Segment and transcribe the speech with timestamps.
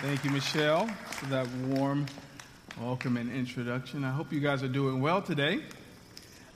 [0.00, 2.06] Thank you, Michelle, for that warm
[2.80, 4.04] welcome and introduction.
[4.04, 5.58] I hope you guys are doing well today.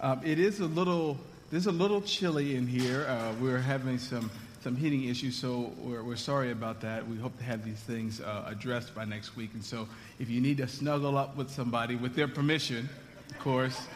[0.00, 1.18] Um, it is a little,
[1.50, 3.04] there's a little chilly in here.
[3.08, 4.30] Uh, we're having some
[4.62, 7.08] some heating issues, so we're, we're, sorry about that.
[7.08, 9.54] We hope to have these things uh, addressed by next week.
[9.54, 9.88] And so,
[10.20, 12.88] if you need to snuggle up with somebody, with their permission,
[13.28, 13.88] of course,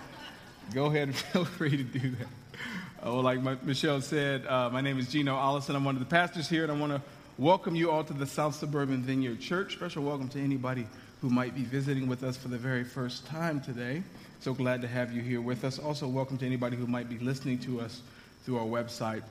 [0.74, 2.28] go ahead and feel free to do that.
[3.04, 5.76] Well, like my, Michelle said, uh, my name is Gino Allison.
[5.76, 7.00] I'm one of the pastors here, and I want to
[7.38, 9.74] welcome you all to the South Suburban Vineyard Church.
[9.74, 10.86] Special welcome to anybody
[11.20, 14.02] who might be visiting with us for the very first time today.
[14.40, 15.78] So glad to have you here with us.
[15.78, 18.02] Also, welcome to anybody who might be listening to us
[18.44, 19.22] through our website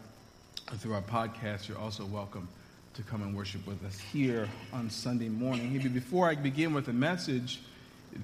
[0.74, 2.48] through our podcast, you're also welcome
[2.96, 5.78] to come and worship with us here on Sunday morning.
[5.94, 7.62] Before I begin with the message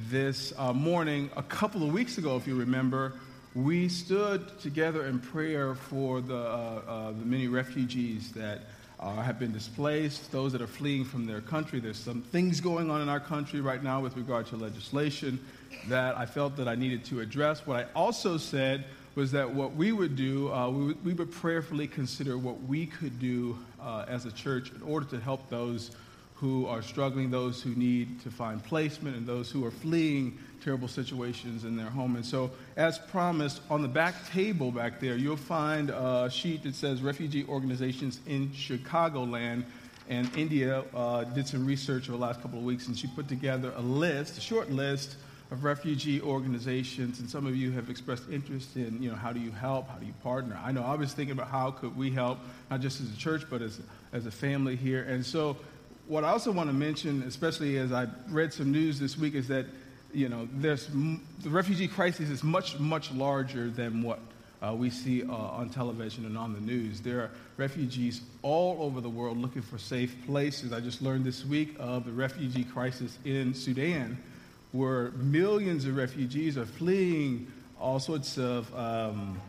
[0.09, 3.13] this uh, morning, a couple of weeks ago, if you remember,
[3.53, 8.61] we stood together in prayer for the, uh, uh, the many refugees that
[9.01, 11.79] uh, have been displaced, those that are fleeing from their country.
[11.79, 15.39] There's some things going on in our country right now with regard to legislation
[15.87, 17.65] that I felt that I needed to address.
[17.65, 21.31] What I also said was that what we would do, uh, we, would, we, would,
[21.31, 25.91] prayerfully consider what we could do uh, as a church in order to help those
[26.41, 30.87] who are struggling, those who need to find placement, and those who are fleeing terrible
[30.87, 32.15] situations in their home.
[32.15, 36.73] And so, as promised, on the back table back there, you'll find a sheet that
[36.73, 39.65] says Refugee Organizations in Chicagoland.
[40.09, 43.27] And India uh, did some research over the last couple of weeks, and she put
[43.27, 45.17] together a list, a short list
[45.51, 49.39] of refugee organizations, and some of you have expressed interest in, you know, how do
[49.39, 50.57] you help, how do you partner?
[50.63, 52.39] I know I was thinking about how could we help,
[52.70, 53.79] not just as a church, but as,
[54.11, 55.03] as a family here.
[55.03, 55.57] And so,
[56.12, 59.48] what I also want to mention, especially as I read some news this week, is
[59.48, 59.65] that,
[60.13, 64.19] you know, there's the refugee crisis is much, much larger than what
[64.62, 67.00] uh, we see uh, on television and on the news.
[67.00, 70.73] There are refugees all over the world looking for safe places.
[70.73, 74.22] I just learned this week of the refugee crisis in Sudan
[74.73, 79.39] where millions of refugees are fleeing all sorts of um,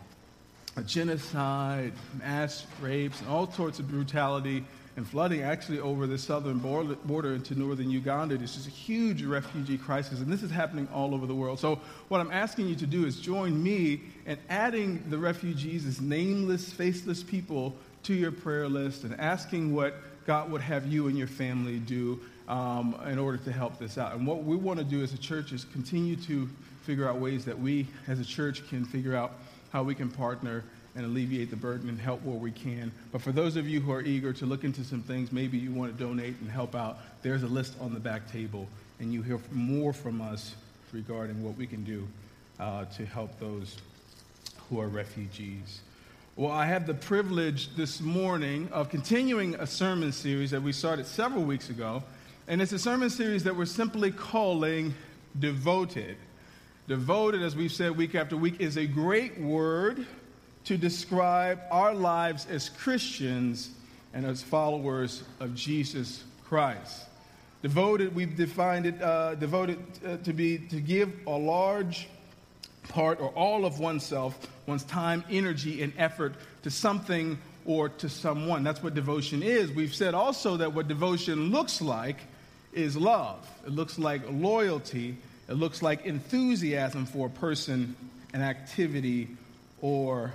[0.87, 4.65] genocide, mass rapes, and all sorts of brutality
[4.97, 8.37] and flooding actually over the southern border, into northern Uganda.
[8.37, 11.59] This is a huge refugee crisis, and this is happening all over the world.
[11.59, 16.01] So, what I'm asking you to do is join me in adding the refugees as
[16.01, 19.95] nameless, faceless people to your prayer list and asking what
[20.27, 24.15] God would have you and your family do um, in order to help this out.
[24.15, 26.49] And what we want to do as a church is continue to
[26.83, 29.33] figure out ways that we as a church can figure out
[29.73, 30.65] how we can partner
[30.95, 32.93] and alleviate the burden and help where we can.
[33.11, 35.73] But for those of you who are eager to look into some things, maybe you
[35.73, 38.69] want to donate and help out, there's a list on the back table,
[39.01, 40.55] and you hear more from us
[40.93, 42.07] regarding what we can do
[42.61, 43.77] uh, to help those
[44.69, 45.81] who are refugees.
[46.37, 51.07] Well, I have the privilege this morning of continuing a sermon series that we started
[51.07, 52.03] several weeks ago.
[52.49, 54.95] And it's a sermon series that we're simply calling
[55.39, 56.17] Devoted.
[56.89, 60.07] Devoted, as we've said week after week, is a great word
[60.65, 63.71] to describe our lives as Christians
[64.15, 67.05] and as followers of Jesus Christ.
[67.63, 72.09] Devoted, we've defined it, uh, devoted uh, to be to give a large
[72.89, 74.37] part or all of oneself,
[74.67, 78.65] one's time, energy, and effort to something or to someone.
[78.65, 79.71] That's what devotion is.
[79.71, 82.19] We've said also that what devotion looks like
[82.73, 85.17] is love, it looks like loyalty,
[85.49, 87.95] it looks like enthusiasm for a person,
[88.33, 89.29] an activity,
[89.81, 90.33] or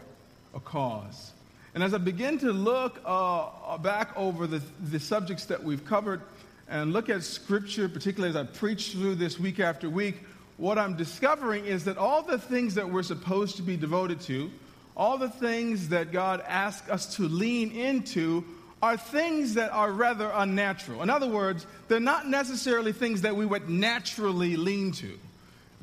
[0.57, 1.31] a cause.
[1.75, 6.21] And as I begin to look uh, back over the, the subjects that we've covered
[6.67, 10.23] and look at Scripture, particularly as I preach through this week after week,
[10.57, 14.51] what I'm discovering is that all the things that we're supposed to be devoted to,
[14.97, 18.43] all the things that God asks us to lean into,
[18.81, 21.03] are things that are rather unnatural.
[21.03, 25.17] In other words, they're not necessarily things that we would naturally lean to.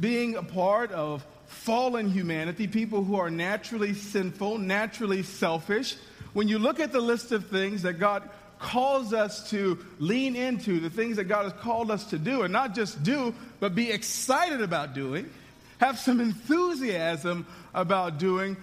[0.00, 5.96] Being a part of fallen humanity, people who are naturally sinful, naturally selfish,
[6.32, 8.28] when you look at the list of things that God
[8.58, 12.52] calls us to lean into, the things that God has called us to do, and
[12.52, 15.30] not just do, but be excited about doing,
[15.78, 18.56] have some enthusiasm about doing,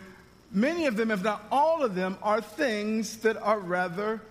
[0.52, 4.22] many of them, if not all of them, are things that are rather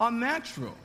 [0.00, 0.76] unnatural.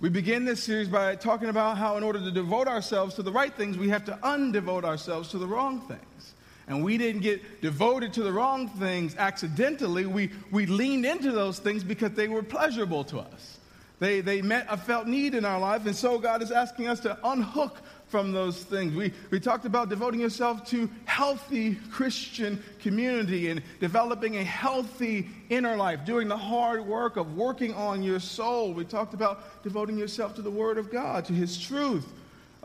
[0.00, 3.32] We begin this series by talking about how, in order to devote ourselves to the
[3.32, 6.34] right things, we have to undevote ourselves to the wrong things.
[6.68, 10.06] And we didn't get devoted to the wrong things accidentally.
[10.06, 13.58] We, we leaned into those things because they were pleasurable to us.
[13.98, 17.00] They, they met a felt need in our life, and so God is asking us
[17.00, 18.94] to unhook from those things.
[18.94, 25.76] We, we talked about devoting yourself to healthy Christian community and developing a healthy inner
[25.76, 28.74] life, doing the hard work of working on your soul.
[28.74, 32.06] We talked about devoting yourself to the Word of God, to His truth.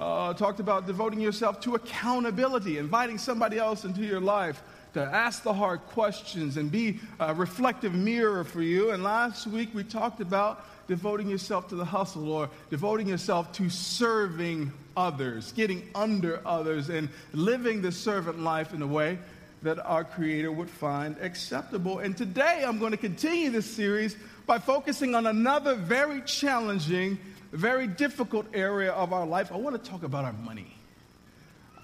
[0.02, 4.64] Uh, talked about devoting yourself to accountability, inviting somebody else into your life
[4.96, 8.90] to ask the hard questions and be a reflective mirror for you.
[8.90, 13.70] And last week we talked about devoting yourself to the hustle or devoting yourself to
[13.70, 19.20] serving others, getting under others, and living the servant life in a way
[19.62, 22.00] that our Creator would find acceptable.
[22.00, 24.16] And today I'm going to continue this series
[24.48, 27.20] by focusing on another very challenging,
[27.58, 29.52] very difficult area of our life.
[29.52, 30.74] I want to talk about our money.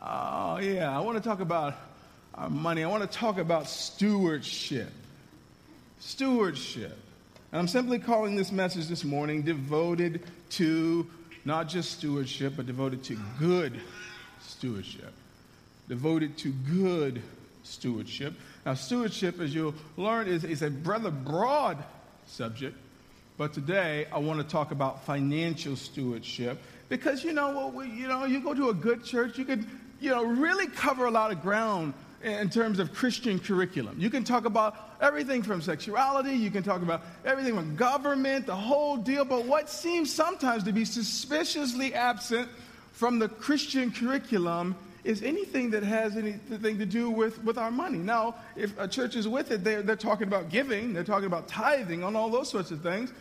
[0.02, 1.75] Oh, yeah, I want to talk about
[2.34, 2.84] our money.
[2.84, 4.92] I want to talk about stewardship.
[6.00, 6.98] Stewardship.
[7.52, 11.08] And I'm simply calling this message this morning devoted to
[11.46, 13.80] not just stewardship, but devoted to good
[14.42, 15.14] stewardship.
[15.90, 17.22] Devoted to good
[17.64, 18.34] stewardship.
[18.66, 21.78] Now, stewardship, as you'll learn, is, is a rather broad
[22.25, 22.78] subject.
[23.38, 28.25] But today, I want to talk about financial stewardship because you know, well, you know,
[28.25, 29.63] you go to a good church, you could,
[30.00, 31.94] you know, really cover a lot of ground
[32.24, 33.95] in terms of Christian curriculum.
[34.00, 38.56] You can talk about everything from sexuality, you can talk about everything from government, the
[38.56, 42.50] whole deal, but what seems sometimes to be suspiciously absent
[42.92, 44.75] from the Christian curriculum
[45.07, 47.98] is anything that has anything to do with, with our money.
[47.98, 51.48] Now, if a church is with it, they're, they're talking about giving, they're talking about
[51.48, 53.13] tithing, on all those sorts of things.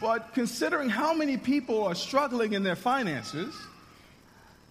[0.00, 3.54] But considering how many people are struggling in their finances,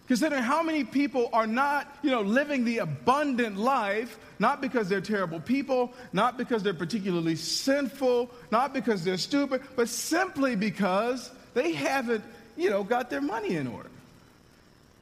[0.09, 5.01] Considering how many people are not, you know, living the abundant life, not because they're
[5.01, 11.73] terrible people, not because they're particularly sinful, not because they're stupid, but simply because they
[11.73, 12.23] haven't,
[12.57, 13.91] you know, got their money in order.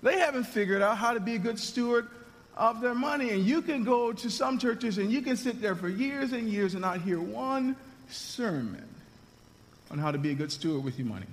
[0.04, 2.08] They haven't figured out how to be a good steward
[2.56, 3.32] of their money.
[3.32, 6.50] And you can go to some churches and you can sit there for years and
[6.50, 7.76] years and not hear one
[8.10, 8.88] sermon
[9.92, 11.26] on how to be a good steward with your money.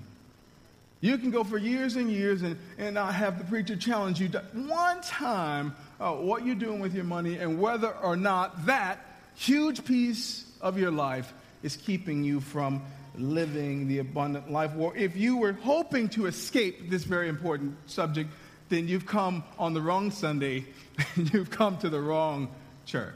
[1.00, 4.28] You can go for years and years and, and not have the preacher challenge you
[4.54, 9.84] one time uh, what you're doing with your money and whether or not that huge
[9.84, 11.32] piece of your life
[11.62, 12.82] is keeping you from
[13.16, 14.72] living the abundant life.
[14.78, 18.30] Or if you were hoping to escape this very important subject,
[18.68, 20.64] then you've come on the wrong Sunday,
[21.16, 22.48] and you've come to the wrong
[22.86, 23.14] church.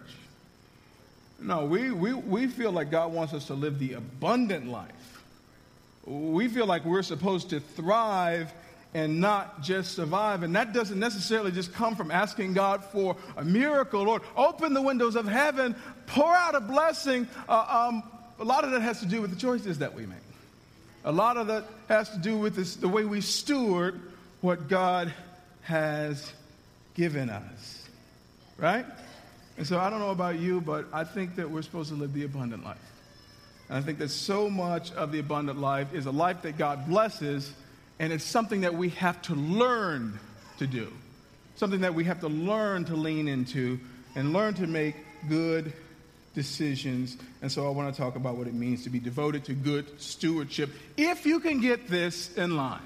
[1.40, 5.18] No, we, we, we feel like God wants us to live the abundant life
[6.08, 8.52] we feel like we're supposed to thrive
[8.94, 10.42] and not just survive.
[10.42, 14.04] And that doesn't necessarily just come from asking God for a miracle.
[14.04, 17.28] Lord, open the windows of heaven, pour out a blessing.
[17.48, 18.02] Uh, um,
[18.40, 20.18] a lot of that has to do with the choices that we make.
[21.04, 24.00] A lot of that has to do with this, the way we steward
[24.40, 25.12] what God
[25.68, 26.32] has
[26.94, 27.88] given us.
[28.56, 28.86] Right?
[29.58, 32.14] And so I don't know about you, but I think that we're supposed to live
[32.14, 32.78] the abundant life.
[33.68, 36.88] And I think that so much of the abundant life is a life that God
[36.88, 37.52] blesses,
[37.98, 40.18] and it's something that we have to learn
[40.58, 40.90] to do.
[41.56, 43.78] Something that we have to learn to lean into
[44.14, 44.96] and learn to make
[45.28, 45.74] good
[46.34, 47.18] decisions.
[47.42, 50.00] And so I want to talk about what it means to be devoted to good
[50.00, 50.70] stewardship.
[50.96, 52.80] If you can get this in line,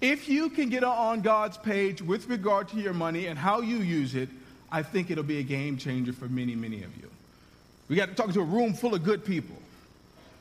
[0.00, 3.78] if you can get on God's page with regard to your money and how you
[3.78, 4.28] use it,
[4.70, 7.10] I think it'll be a game changer for many, many of you.
[7.88, 9.56] We got to talk to a room full of good people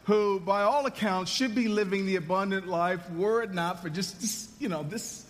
[0.06, 4.22] who, by all accounts, should be living the abundant life were it not for just
[4.22, 5.26] this, you know, this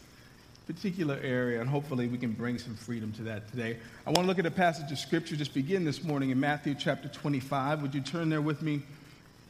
[0.66, 1.62] particular area.
[1.62, 3.78] And hopefully we can bring some freedom to that today.
[4.06, 6.76] I want to look at a passage of scripture, just begin this morning in Matthew
[6.76, 7.82] chapter 25.
[7.82, 8.82] Would you turn there with me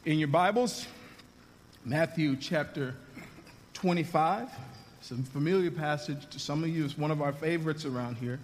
[0.04, 0.86] in your Bibles?
[1.84, 2.94] Matthew chapter
[3.80, 4.48] 25.
[4.98, 6.84] It's a familiar passage to some of you.
[6.84, 8.40] It's one of our favorites around here.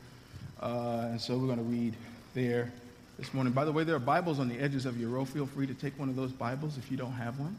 [0.62, 1.96] Uh, and so we're going to read
[2.34, 2.72] there
[3.18, 3.52] this morning.
[3.52, 5.24] By the way, there are Bibles on the edges of your row.
[5.24, 7.56] Feel free to take one of those Bibles if you don't have one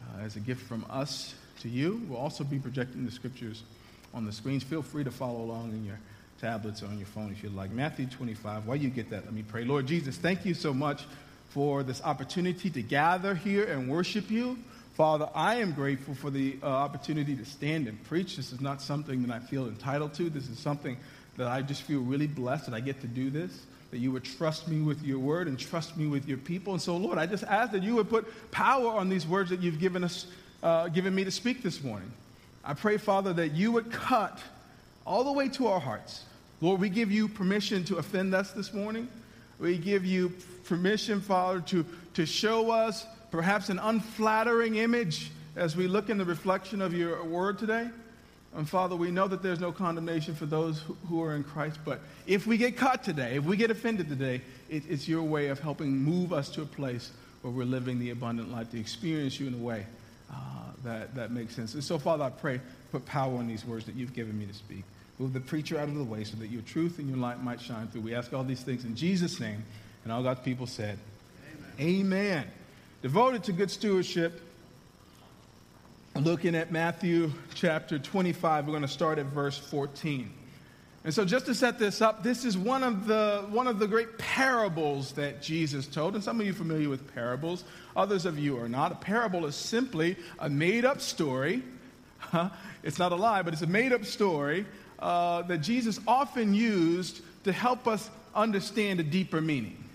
[0.00, 2.00] uh, as a gift from us to you.
[2.08, 3.62] We'll also be projecting the scriptures
[4.14, 4.62] on the screens.
[4.62, 6.00] Feel free to follow along in your
[6.40, 7.72] tablets or on your phone if you'd like.
[7.72, 8.66] Matthew 25.
[8.66, 9.64] While you get that, let me pray.
[9.64, 11.04] Lord Jesus, thank you so much
[11.50, 14.56] for this opportunity to gather here and worship you.
[14.96, 18.36] Father, I am grateful for the uh, opportunity to stand and preach.
[18.36, 20.30] This is not something that I feel entitled to.
[20.30, 20.96] This is something
[21.36, 24.24] that I just feel really blessed that I get to do this that you would
[24.24, 26.72] trust me with your word and trust me with your people.
[26.72, 29.60] And so, Lord, I just ask that you would put power on these words that
[29.60, 30.28] you've given us,
[30.62, 32.10] uh, given me to speak this morning.
[32.64, 34.38] I pray, Father, that you would cut
[35.06, 36.24] all the way to our hearts.
[36.62, 39.08] Lord, we give you permission to offend us this morning.
[39.58, 40.32] We give you
[40.64, 41.84] permission, Father, to,
[42.14, 47.22] to show us perhaps an unflattering image as we look in the reflection of your
[47.22, 47.86] word today.
[48.54, 52.00] And Father, we know that there's no condemnation for those who are in Christ, but
[52.26, 54.40] if we get caught today, if we get offended today,
[54.70, 57.10] it, it's your way of helping move us to a place
[57.42, 59.84] where we're living the abundant life, to experience you in a way
[60.32, 60.36] uh,
[60.82, 61.74] that, that makes sense.
[61.74, 62.58] And so, Father, I pray,
[62.90, 64.82] put power in these words that you've given me to speak.
[65.18, 67.60] Move the preacher out of the way so that your truth and your light might
[67.60, 68.00] shine through.
[68.00, 69.62] We ask all these things in Jesus' name.
[70.04, 70.98] And all God's people said,
[71.78, 72.00] Amen.
[72.00, 72.46] Amen.
[73.02, 74.40] Devoted to good stewardship,
[76.14, 78.64] looking at Matthew chapter 25.
[78.64, 80.32] We're going to start at verse 14.
[81.04, 83.86] And so, just to set this up, this is one of the, one of the
[83.86, 86.14] great parables that Jesus told.
[86.14, 88.92] And some of you are familiar with parables, others of you are not.
[88.92, 91.62] A parable is simply a made up story.
[92.82, 94.64] it's not a lie, but it's a made up story
[95.00, 99.85] uh, that Jesus often used to help us understand a deeper meaning.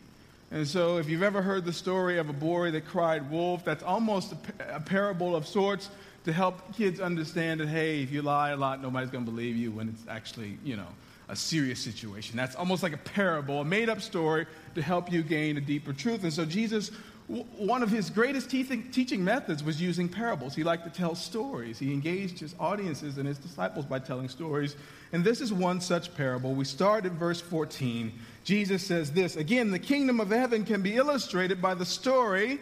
[0.53, 3.83] And so, if you've ever heard the story of a boy that cried wolf, that's
[3.83, 5.89] almost a, a parable of sorts
[6.25, 9.55] to help kids understand that, hey, if you lie a lot, nobody's going to believe
[9.55, 10.87] you when it's actually, you know,
[11.29, 12.35] a serious situation.
[12.35, 15.93] That's almost like a parable, a made up story to help you gain a deeper
[15.93, 16.23] truth.
[16.23, 16.91] And so, Jesus,
[17.27, 20.53] one of his greatest teaching methods was using parables.
[20.53, 21.79] He liked to tell stories.
[21.79, 24.75] He engaged his audiences and his disciples by telling stories.
[25.13, 26.53] And this is one such parable.
[26.53, 28.11] We start at verse 14.
[28.43, 32.59] Jesus says this Again, the kingdom of heaven can be illustrated by the story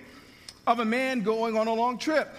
[0.68, 2.30] of a man going on a long trip.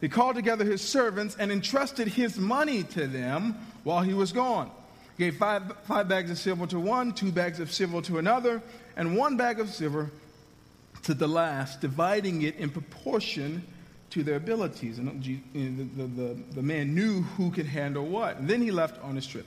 [0.00, 4.70] He called together his servants and entrusted his money to them while he was gone.
[5.16, 8.62] He gave five, five bags of silver to one, two bags of silver to another,
[8.96, 10.10] and one bag of silver
[11.04, 13.66] to the last, dividing it in proportion
[14.10, 14.98] to their abilities.
[14.98, 18.36] And the, the, the, the man knew who could handle what.
[18.36, 19.46] And then he left on his trip.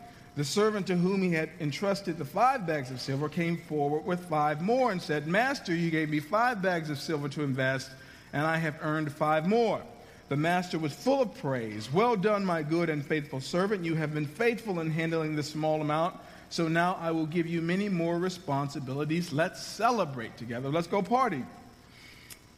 [0.35, 4.25] The servant to whom he had entrusted the five bags of silver came forward with
[4.29, 7.89] five more and said, Master, you gave me five bags of silver to invest,
[8.31, 9.81] and I have earned five more.
[10.29, 11.91] The master was full of praise.
[11.91, 13.83] Well done, my good and faithful servant.
[13.83, 16.15] You have been faithful in handling this small amount
[16.51, 19.31] so now I will give you many more responsibilities.
[19.31, 20.67] Let's celebrate together.
[20.67, 21.45] Let's go party.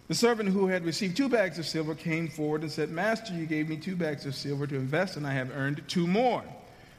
[0.08, 3.46] The servant who had received two bags of silver came forward and said, Master, you
[3.46, 6.44] gave me two bags of silver to invest, and I have earned two more.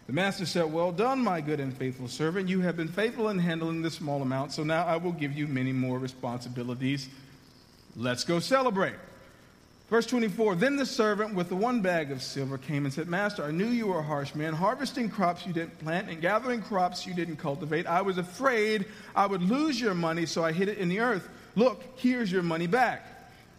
[0.07, 2.49] The master said, Well done, my good and faithful servant.
[2.49, 5.47] You have been faithful in handling this small amount, so now I will give you
[5.47, 7.09] many more responsibilities.
[7.97, 8.95] Let's go celebrate.
[9.89, 13.45] Verse 24 Then the servant with the one bag of silver came and said, Master,
[13.45, 17.07] I knew you were a harsh man, harvesting crops you didn't plant and gathering crops
[17.07, 17.87] you didn't cultivate.
[17.87, 21.29] I was afraid I would lose your money, so I hid it in the earth.
[21.55, 23.07] Look, here's your money back.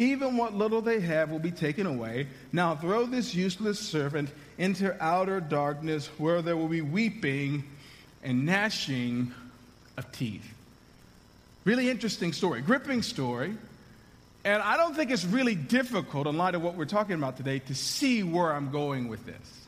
[0.00, 2.26] even what little they have will be taken away.
[2.52, 7.64] Now throw this useless servant into outer darkness where there will be weeping
[8.22, 9.32] and gnashing
[9.98, 10.46] of teeth.
[11.64, 13.54] Really interesting story, gripping story.
[14.42, 17.58] And I don't think it's really difficult, in light of what we're talking about today,
[17.58, 19.66] to see where I'm going with this.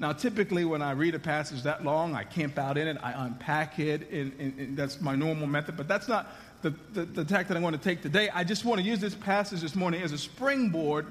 [0.00, 3.26] Now, typically, when I read a passage that long, I camp out in it, I
[3.26, 5.76] unpack it, and, and, and that's my normal method.
[5.76, 6.28] But that's not
[6.62, 8.28] the, the, the tack that I'm going to take today.
[8.30, 11.06] I just want to use this passage this morning as a springboard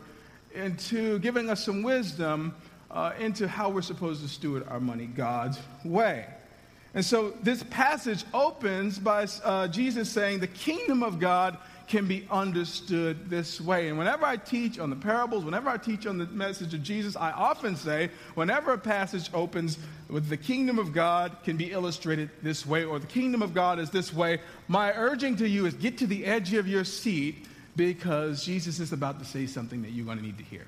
[0.54, 2.54] into giving us some wisdom
[2.92, 6.26] uh, into how we're supposed to steward our money God's way.
[6.94, 12.28] And so this passage opens by uh, Jesus saying, The kingdom of God can be
[12.30, 13.88] understood this way.
[13.88, 17.16] And whenever I teach on the parables, whenever I teach on the message of Jesus,
[17.16, 19.78] I often say, whenever a passage opens
[20.10, 23.80] with the kingdom of God can be illustrated this way, or the kingdom of God
[23.80, 27.46] is this way, my urging to you is get to the edge of your seat
[27.76, 30.66] because Jesus is about to say something that you're going to need to hear.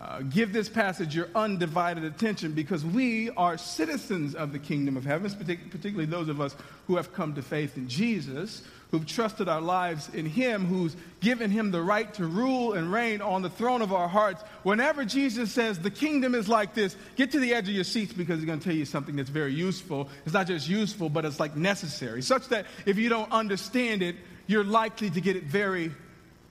[0.00, 5.04] Uh, give this passage your undivided attention because we are citizens of the kingdom of
[5.04, 5.30] heaven,
[5.70, 6.56] particularly those of us
[6.86, 11.50] who have come to faith in Jesus, who've trusted our lives in Him, who's given
[11.50, 14.42] Him the right to rule and reign on the throne of our hearts.
[14.62, 18.12] Whenever Jesus says the kingdom is like this, get to the edge of your seats
[18.12, 20.08] because He's going to tell you something that's very useful.
[20.24, 24.16] It's not just useful, but it's like necessary, such that if you don't understand it,
[24.46, 25.92] you're likely to get it very,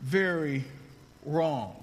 [0.01, 0.63] very
[1.25, 1.75] wrong.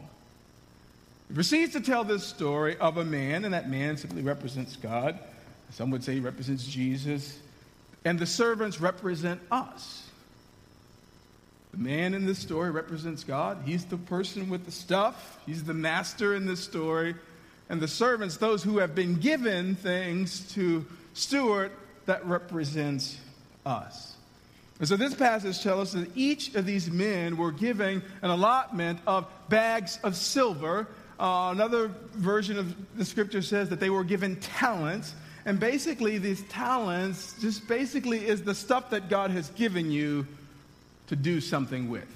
[1.29, 5.19] He proceeds to tell this story of a man, and that man simply represents God.
[5.71, 7.39] Some would say he represents Jesus.
[8.05, 10.06] And the servants represent us.
[11.77, 13.59] The man in this story represents God.
[13.67, 17.15] He's the person with the stuff, he's the master in this story.
[17.69, 21.73] And the servants, those who have been given things to steward,
[22.07, 23.19] that represents
[23.67, 24.15] us.
[24.79, 29.01] And so this passage tells us that each of these men were given an allotment
[29.07, 30.87] of bags of silver.
[31.19, 35.15] Uh, another version of the scripture says that they were given talents.
[35.45, 40.27] And basically, these talents just basically is the stuff that God has given you
[41.09, 42.09] to do something with.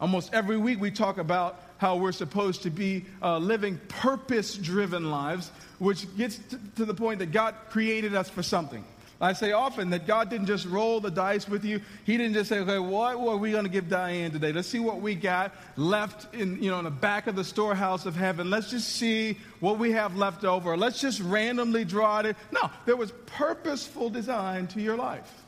[0.00, 5.10] Almost every week we talk about how we're supposed to be uh, living purpose driven
[5.10, 8.84] lives, which gets to, to the point that God created us for something.
[9.22, 11.80] I say often that God didn't just roll the dice with you.
[12.04, 14.52] He didn't just say, okay, what are we going to give Diane today?
[14.52, 18.04] Let's see what we got left in, you know, in the back of the storehouse
[18.04, 18.50] of heaven.
[18.50, 20.76] Let's just see what we have left over.
[20.76, 22.36] Let's just randomly draw it.
[22.50, 25.41] No, there was purposeful design to your life.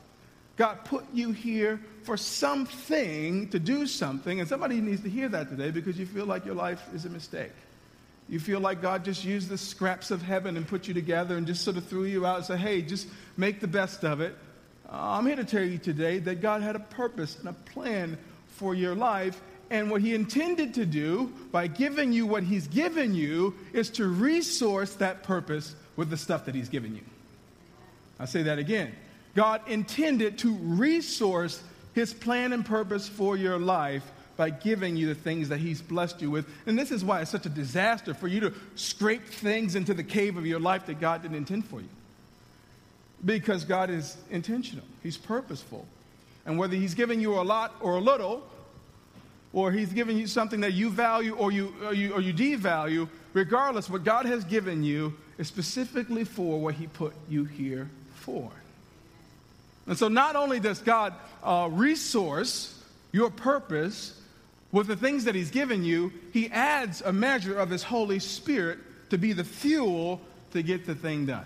[0.57, 5.49] God put you here for something, to do something, and somebody needs to hear that
[5.49, 7.51] today because you feel like your life is a mistake.
[8.29, 11.45] You feel like God just used the scraps of heaven and put you together and
[11.45, 13.07] just sort of threw you out and said, hey, just
[13.37, 14.35] make the best of it.
[14.87, 18.17] Uh, I'm here to tell you today that God had a purpose and a plan
[18.47, 19.39] for your life.
[19.69, 24.07] And what He intended to do by giving you what He's given you is to
[24.07, 27.01] resource that purpose with the stuff that He's given you.
[28.19, 28.93] i say that again.
[29.35, 31.61] God intended to resource
[31.93, 34.03] his plan and purpose for your life
[34.37, 36.47] by giving you the things that he's blessed you with.
[36.65, 40.03] And this is why it's such a disaster for you to scrape things into the
[40.03, 41.87] cave of your life that God didn't intend for you.
[43.23, 45.85] Because God is intentional, he's purposeful.
[46.45, 48.43] And whether he's giving you a lot or a little,
[49.53, 53.07] or he's giving you something that you value or you, or you, or you devalue,
[53.33, 58.51] regardless, what God has given you is specifically for what he put you here for.
[59.87, 61.13] And so, not only does God
[61.43, 62.73] uh, resource
[63.11, 64.19] your purpose
[64.71, 68.79] with the things that He's given you, He adds a measure of His Holy Spirit
[69.11, 71.45] to be the fuel to get the thing done.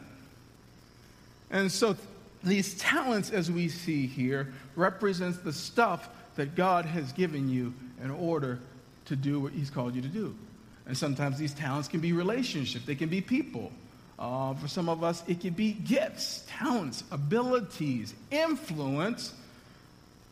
[1.52, 1.98] And so,
[2.44, 8.12] these talents, as we see here, represents the stuff that God has given you in
[8.12, 8.60] order
[9.06, 10.36] to do what He's called you to do.
[10.86, 13.72] And sometimes these talents can be relationships, they can be people.
[14.20, 19.34] Uh, for some of us, it could be gifts, talents, abilities, influence.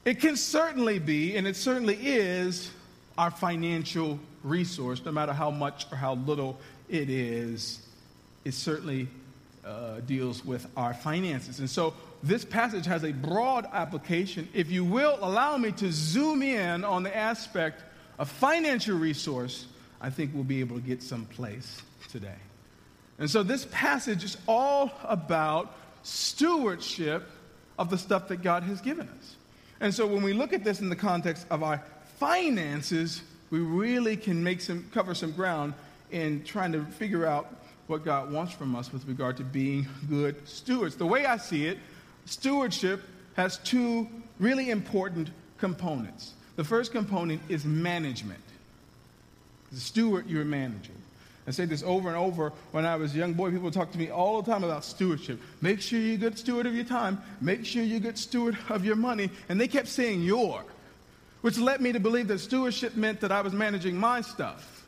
[0.03, 2.69] It can certainly be, and it certainly is,
[3.17, 7.79] our financial resource, no matter how much or how little it is.
[8.43, 9.07] It certainly
[9.65, 11.59] uh, deals with our finances.
[11.59, 14.49] And so this passage has a broad application.
[14.53, 17.83] If you will allow me to zoom in on the aspect
[18.19, 19.65] of financial resource,
[20.01, 22.35] I think we'll be able to get some place today.
[23.19, 27.29] And so this passage is all about stewardship
[27.79, 29.35] of the stuff that God has given us.
[29.79, 31.83] And so when we look at this in the context of our
[32.19, 35.73] finances, we really can make some cover some ground
[36.11, 37.53] in trying to figure out
[37.87, 40.95] what God wants from us with regard to being good stewards.
[40.95, 41.77] The way I see it,
[42.25, 43.01] stewardship
[43.35, 44.07] has two
[44.39, 46.33] really important components.
[46.55, 48.41] The first component is management.
[49.71, 50.95] As a steward, you're managing.
[51.47, 53.51] I say this over and over when I was a young boy.
[53.51, 55.39] People talk to me all the time about stewardship.
[55.61, 57.21] Make sure you're a good steward of your time.
[57.39, 59.29] Make sure you're a good steward of your money.
[59.47, 60.65] And they kept saying your,
[61.41, 64.85] which led me to believe that stewardship meant that I was managing my stuff.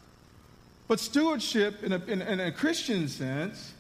[0.90, 3.74] But stewardship, in a, in, in a Christian sense,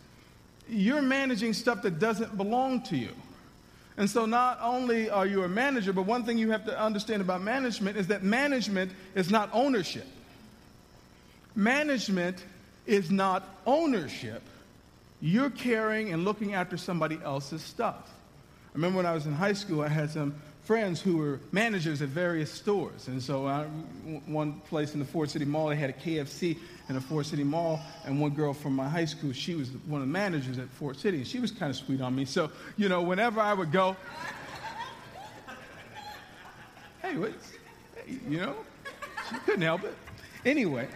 [0.69, 3.09] you're managing stuff that doesn't belong to you.
[3.97, 7.21] And so, not only are you a manager, but one thing you have to understand
[7.21, 10.07] about management is that management is not ownership.
[11.55, 12.37] Management
[12.89, 14.41] is not ownership.
[15.21, 18.09] You're caring and looking after somebody else's stuff.
[18.69, 22.01] I remember when I was in high school, I had some friends who were managers
[22.01, 23.07] at various stores.
[23.07, 23.65] And so, I,
[24.25, 27.43] one place in the Ford City Mall, they had a KFC in the Ford City
[27.43, 27.79] Mall.
[28.05, 30.97] And one girl from my high school, she was one of the managers at Ford
[30.97, 31.17] City.
[31.17, 32.25] And she was kind of sweet on me.
[32.25, 33.95] So, you know, whenever I would go,
[37.03, 37.33] hey, what,
[38.07, 38.55] you know,
[39.29, 39.95] she couldn't help it.
[40.43, 40.87] Anyway.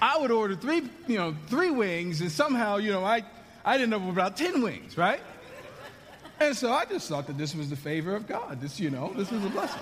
[0.00, 3.24] I would order three, you know, three wings, and somehow, you know, I,
[3.64, 5.20] end up with about 10 wings, right?
[6.40, 8.60] And so I just thought that this was the favor of God.
[8.60, 9.80] This, you know, this was a blessing.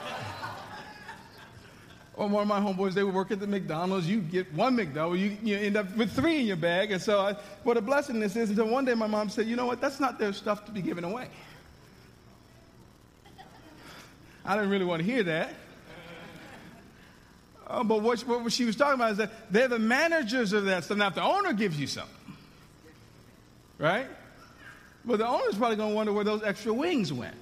[2.14, 4.08] Or one of my homeboys, they would work at the McDonald's.
[4.08, 6.92] You get one McDonald's, you, you end up with three in your bag.
[6.92, 8.48] And so, I, what a blessing this is.
[8.48, 10.80] Until one day my mom said, you know what, that's not their stuff to be
[10.80, 11.28] given away.
[14.46, 15.52] I didn't really want to hear that.
[17.66, 20.84] Uh, but what, what she was talking about is that they're the managers of that
[20.84, 20.98] stuff.
[20.98, 22.14] Now, if the owner gives you something,
[23.78, 24.06] right?
[25.04, 27.34] But the owner's probably going to wonder where those extra wings went.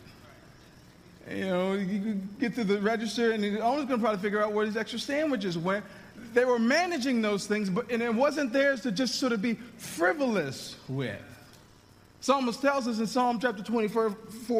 [1.31, 4.53] You know, you get to the register, and the owner's going to probably figure out
[4.53, 5.85] where these extra sandwiches went.
[6.35, 9.55] They were managing those things, but and it wasn't theirs to just sort of be
[9.79, 11.34] frivolous with.
[12.25, 14.17] Psalmist tells us in Psalm chapter 24,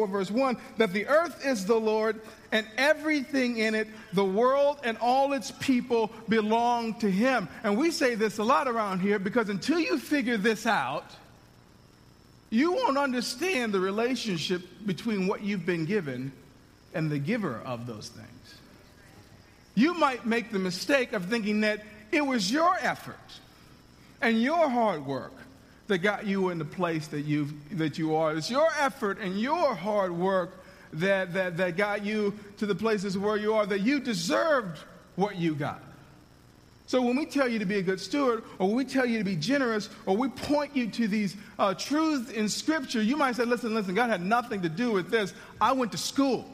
[0.07, 4.99] verse 1, that the earth is the Lord and everything in it, the world and
[4.99, 7.49] all its people belong to Him.
[7.63, 11.05] And we say this a lot around here because until you figure this out,
[12.51, 16.33] you won't understand the relationship between what you've been given
[16.93, 18.55] and the giver of those things.
[19.73, 23.17] You might make the mistake of thinking that it was your effort
[24.21, 25.33] and your hard work
[25.87, 28.35] that got you in the place that, you that you are.
[28.35, 33.17] It's your effort and your hard work that, that, that got you to the places
[33.17, 34.79] where you are, that you deserved
[35.15, 35.81] what you got.
[36.87, 39.23] So when we tell you to be a good steward, or we tell you to
[39.23, 43.43] be generous, or we point you to these uh, truths in Scripture, you might say,
[43.43, 45.33] listen, listen, God had nothing to do with this.
[45.59, 46.45] I went to school.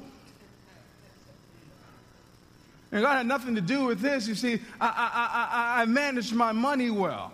[2.94, 4.28] And God had nothing to do with this.
[4.28, 7.34] You see, I, I, I, I managed my money well.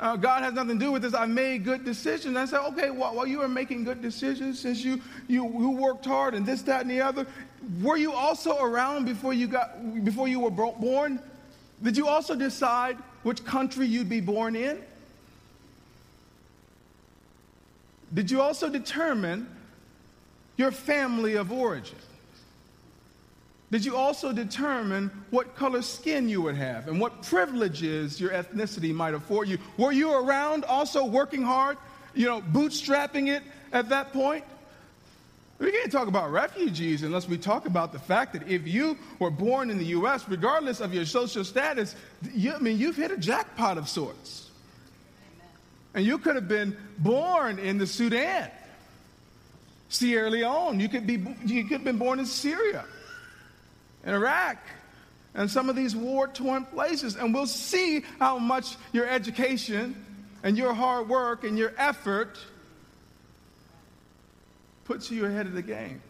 [0.00, 1.12] Uh, God has nothing to do with this.
[1.12, 2.36] I made good decisions.
[2.36, 6.06] I said, okay, well, while you were making good decisions, since you, you, you worked
[6.06, 7.26] hard and this, that, and the other,
[7.82, 11.18] were you also around before you, got, before you were born?
[11.82, 14.80] Did you also decide which country you'd be born in?
[18.14, 19.48] Did you also determine
[20.56, 21.98] your family of origin?
[23.70, 28.94] Did you also determine what color skin you would have and what privileges your ethnicity
[28.94, 29.58] might afford you?
[29.76, 31.76] Were you around also working hard,
[32.14, 34.44] you know, bootstrapping it at that point?
[35.58, 39.30] We can't talk about refugees unless we talk about the fact that if you were
[39.30, 41.94] born in the U.S., regardless of your social status,
[42.32, 44.50] you, I mean, you've hit a jackpot of sorts.
[45.94, 48.50] And you could have been born in the Sudan,
[49.88, 50.78] Sierra Leone.
[50.78, 52.84] You could, be, you could have been born in Syria
[54.08, 54.56] in Iraq,
[55.34, 57.16] and some of these war torn places.
[57.16, 60.02] And we'll see how much your education
[60.42, 62.38] and your hard work and your effort
[64.86, 66.00] puts you ahead of the game.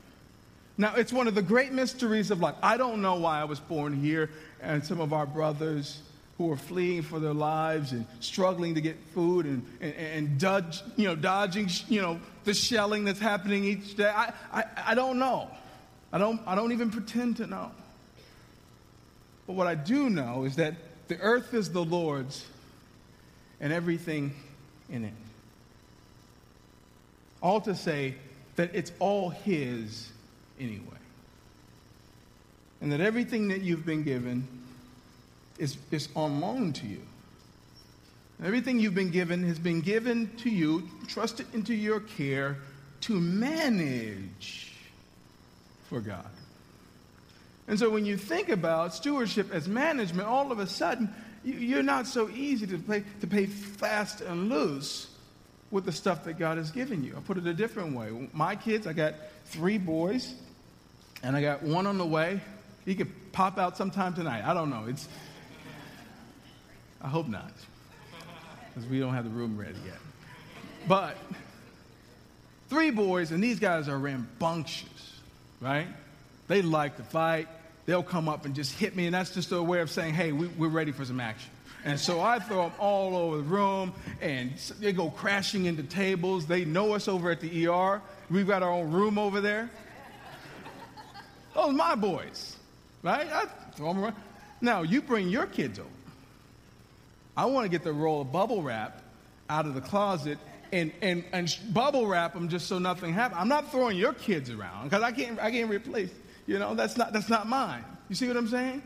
[0.76, 2.54] Now, it's one of the great mysteries of life.
[2.62, 4.30] I don't know why I was born here,
[4.62, 6.00] and some of our brothers
[6.36, 10.82] who are fleeing for their lives and struggling to get food and, and, and dodge,
[10.94, 14.08] you know, dodging you know, the shelling that's happening each day.
[14.08, 15.50] I, I, I don't know.
[16.12, 17.72] I don't, I don't even pretend to know.
[19.48, 20.74] But what I do know is that
[21.08, 22.44] the earth is the Lord's
[23.60, 24.34] and everything
[24.90, 25.14] in it.
[27.42, 28.16] All to say
[28.56, 30.12] that it's all His
[30.60, 30.82] anyway.
[32.82, 34.46] And that everything that you've been given
[35.58, 37.00] is, is on loan to you.
[38.44, 42.58] Everything you've been given has been given to you, trusted into your care
[43.00, 44.74] to manage
[45.88, 46.26] for God.
[47.68, 52.06] And so when you think about stewardship as management, all of a sudden, you're not
[52.06, 55.06] so easy to pay, to pay fast and loose
[55.70, 57.12] with the stuff that God has given you.
[57.14, 58.28] I'll put it a different way.
[58.32, 60.34] My kids, I got three boys,
[61.22, 62.40] and I got one on the way.
[62.86, 64.44] He could pop out sometime tonight.
[64.46, 64.86] I don't know.
[64.88, 65.06] It's,
[67.02, 67.52] I hope not,
[68.68, 69.98] because we don't have the room ready yet.
[70.88, 71.18] But
[72.70, 75.20] three boys, and these guys are rambunctious,
[75.60, 75.88] right?
[76.46, 77.46] They like to fight
[77.88, 80.30] they'll come up and just hit me, and that's just a way of saying, hey,
[80.30, 81.50] we, we're ready for some action.
[81.86, 86.44] And so I throw them all over the room, and they go crashing into tables.
[86.44, 88.02] They know us over at the ER.
[88.28, 89.70] We've got our own room over there.
[91.54, 92.58] Those are my boys,
[93.02, 93.26] right?
[93.26, 94.16] I throw them around.
[94.60, 95.88] Now, you bring your kids over.
[97.38, 99.02] I want to get the roll of bubble wrap
[99.48, 100.36] out of the closet
[100.72, 103.40] and, and, and bubble wrap them just so nothing happens.
[103.40, 106.10] I'm not throwing your kids around because I can't, I can't replace
[106.48, 107.84] you know, that's not, that's not mine.
[108.08, 108.82] You see what I'm saying?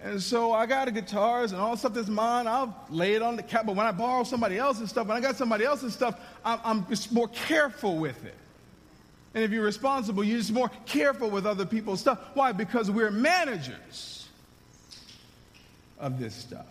[0.00, 2.46] And so I got guitars and all the stuff that's mine.
[2.46, 3.66] I'll lay it on the cap.
[3.66, 6.86] But when I borrow somebody else's stuff, when I got somebody else's stuff, I'm, I'm
[6.86, 8.36] just more careful with it.
[9.34, 12.20] And if you're responsible, you're just more careful with other people's stuff.
[12.34, 12.52] Why?
[12.52, 14.28] Because we're managers
[15.98, 16.66] of this stuff.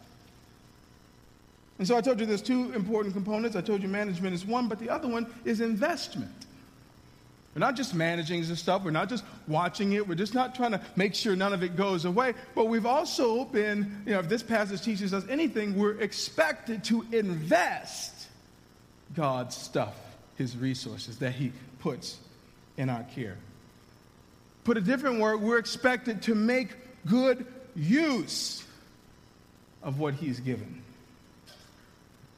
[1.78, 3.58] And so I told you there's two important components.
[3.58, 6.32] I told you management is one, but the other one is investment.
[7.54, 8.84] We're not just managing this stuff.
[8.84, 10.08] We're not just watching it.
[10.08, 12.34] We're just not trying to make sure none of it goes away.
[12.56, 17.06] But we've also been, you know, if this passage teaches us anything, we're expected to
[17.12, 18.28] invest
[19.14, 19.96] God's stuff,
[20.36, 22.18] His resources that He puts
[22.78, 23.38] in our care.
[24.64, 26.70] Put a different word, we're expected to make
[27.06, 28.64] good use
[29.84, 30.83] of what He's given.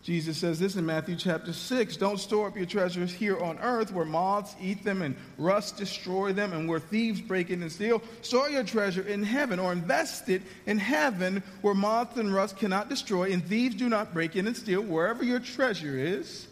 [0.06, 3.92] Jesus says this in Matthew chapter 6 Don't store up your treasures here on earth
[3.92, 8.04] where moths eat them and rust destroy them and where thieves break in and steal.
[8.22, 12.88] Store your treasure in heaven or invest it in heaven where moths and rust cannot
[12.88, 14.84] destroy and thieves do not break in and steal.
[14.84, 16.48] Wherever your treasure is,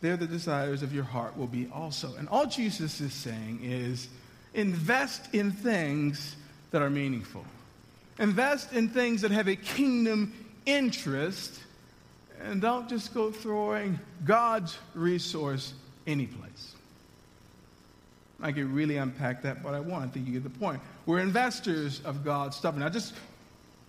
[0.00, 2.14] there the desires of your heart will be also.
[2.14, 4.06] And all Jesus is saying is
[4.54, 6.36] invest in things
[6.70, 7.44] that are meaningful,
[8.20, 10.32] invest in things that have a kingdom
[10.66, 11.58] interest
[12.42, 15.72] and don't just go throwing God's resource
[16.06, 16.74] anyplace.
[18.40, 20.04] I could really unpack that, but I want.
[20.04, 20.80] I think you get the point.
[21.06, 23.14] We're investors of God's stuff, not just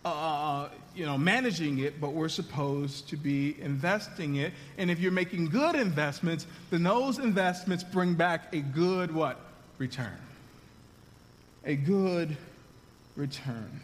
[0.06, 4.54] uh, uh, you know managing it, but we're supposed to be investing it.
[4.78, 9.40] And if you're making good investments, then those investments bring back a good what
[9.80, 10.20] return?
[11.66, 12.38] A good
[13.16, 13.82] return.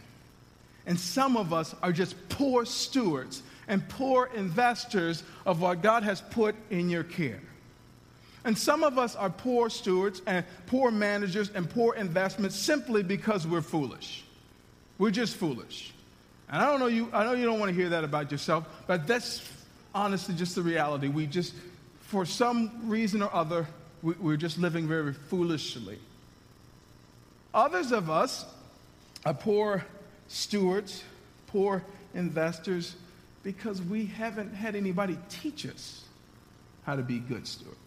[0.85, 6.19] And some of us are just poor stewards and poor investors of what God has
[6.19, 7.39] put in your care.
[8.43, 13.45] And some of us are poor stewards and poor managers and poor investments simply because
[13.45, 14.25] we're foolish.
[14.97, 15.93] We're just foolish.
[16.49, 18.65] And I don't know you I know you don't want to hear that about yourself,
[18.87, 19.47] but that's
[19.93, 21.07] honestly just the reality.
[21.07, 21.53] We just
[22.01, 23.67] for some reason or other
[24.01, 25.99] we, we're just living very foolishly.
[27.53, 28.45] Others of us
[29.25, 29.85] are poor
[30.27, 31.03] stewards,
[31.47, 31.83] poor
[32.15, 32.95] investors
[33.43, 36.03] because we haven't had anybody teach us
[36.83, 37.77] how to be good stewards.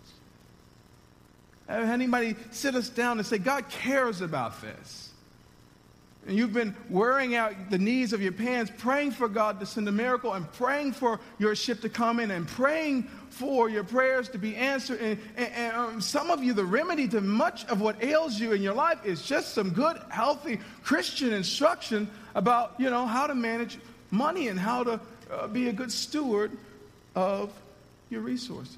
[1.68, 5.10] Have anybody sit us down and say, God cares about this?
[6.26, 9.88] And you've been wearing out the knees of your pants, praying for God to send
[9.88, 14.28] a miracle, and praying for your ship to come in, and praying for your prayers
[14.28, 15.00] to be answered.
[15.00, 18.52] And, and, and um, some of you, the remedy to much of what ails you
[18.52, 23.34] in your life is just some good, healthy Christian instruction about, you know, how to
[23.34, 23.78] manage
[24.12, 25.00] money and how to
[25.32, 26.52] uh, be a good steward
[27.14, 27.50] of
[28.10, 28.76] your resources.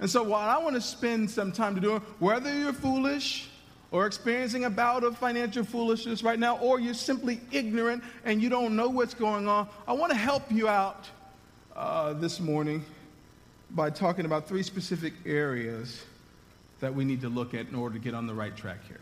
[0.00, 3.48] And so, what I want to spend some time to do, whether you're foolish
[3.92, 8.48] or experiencing a bout of financial foolishness right now, or you're simply ignorant and you
[8.48, 11.08] don't know what's going on, I want to help you out
[11.76, 12.84] uh, this morning
[13.70, 16.02] by talking about three specific areas
[16.80, 19.00] that we need to look at in order to get on the right track here.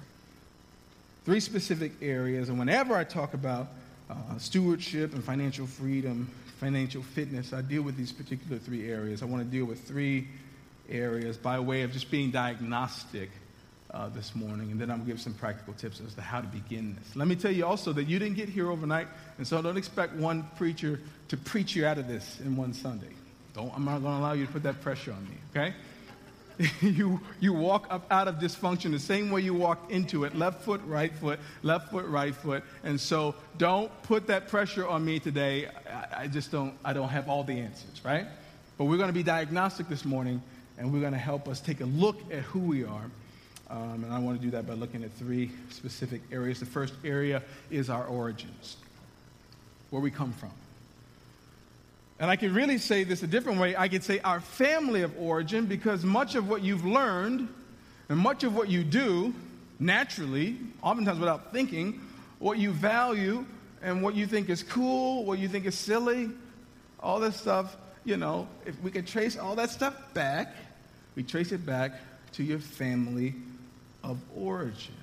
[1.25, 3.69] Three specific areas, and whenever I talk about
[4.11, 9.23] uh, stewardship and financial freedom, financial fitness, I deal with these particular three areas.
[9.23, 10.29] I want to deal with three
[10.91, 13.31] areas by way of just being diagnostic
[13.93, 16.43] uh, this morning, and then I'm going to give some practical tips as to how
[16.43, 17.17] to begin this.
[17.17, 20.15] Let me tell you also that you didn't get here overnight, and so don't expect
[20.15, 23.15] one preacher to preach you out of this in one Sunday.
[23.55, 25.75] Don't, I'm not going to allow you to put that pressure on me, okay?
[26.81, 30.63] you, you walk up out of dysfunction the same way you walked into it left
[30.63, 32.63] foot, right foot, left foot, right foot.
[32.85, 35.69] And so don't put that pressure on me today.
[35.89, 38.27] I, I just don't, I don't have all the answers, right?
[38.77, 40.43] But we're going to be diagnostic this morning
[40.77, 43.11] and we're going to help us take a look at who we are.
[43.71, 46.61] Um, and I want to do that by looking at three specific areas.
[46.61, 48.77] The first area is our origins,
[49.91, 50.51] where we come from.
[52.21, 53.75] And I can really say this a different way.
[53.75, 57.49] I could say our family of origin because much of what you've learned
[58.11, 59.35] and much of what you do
[59.79, 61.99] naturally, oftentimes without thinking,
[62.39, 63.47] what you value
[63.83, 66.29] and what you think is cool, what you think is silly,
[67.01, 70.55] all this stuff, you know, if we could trace all that stuff back,
[71.17, 71.93] we trace it back
[72.33, 73.35] to your family
[74.05, 74.95] of origin.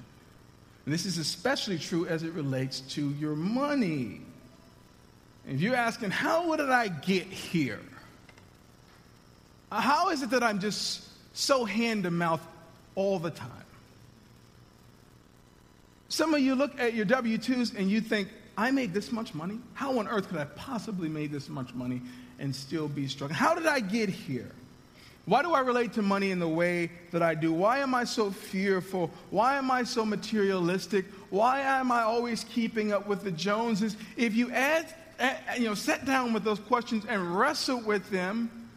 [0.86, 4.22] And this is especially true as it relates to your money.
[5.48, 7.80] If you're asking, how did I get here?
[9.72, 12.46] How is it that I'm just so hand to mouth
[12.96, 13.52] all the time?
[16.10, 19.34] Some of you look at your W 2s and you think, I made this much
[19.34, 19.60] money?
[19.74, 22.02] How on earth could I possibly make this much money
[22.40, 23.36] and still be struggling?
[23.36, 24.52] How did I get here?
[25.26, 27.52] Why do I relate to money in the way that I do?
[27.52, 29.12] Why am I so fearful?
[29.30, 31.06] Why am I so materialistic?
[31.30, 33.98] Why am I always keeping up with the Joneses?
[34.16, 34.88] If you add
[35.58, 38.70] you know, sit down with those questions and wrestle with them,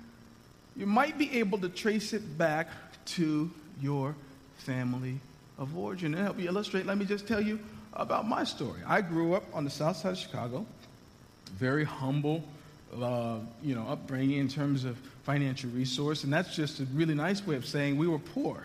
[0.77, 2.69] you might be able to trace it back
[3.05, 3.51] to
[3.81, 4.15] your
[4.59, 5.21] family
[5.59, 6.15] of origin.
[6.15, 7.59] And help you illustrate, let me just tell you
[7.93, 8.81] about my story.
[8.87, 10.65] I grew up on the south side of Chicago,
[11.53, 12.43] very humble,
[13.01, 17.47] uh, you know, upbringing in terms of financial resource, and that's just a really nice
[17.47, 18.65] way of saying we were poor.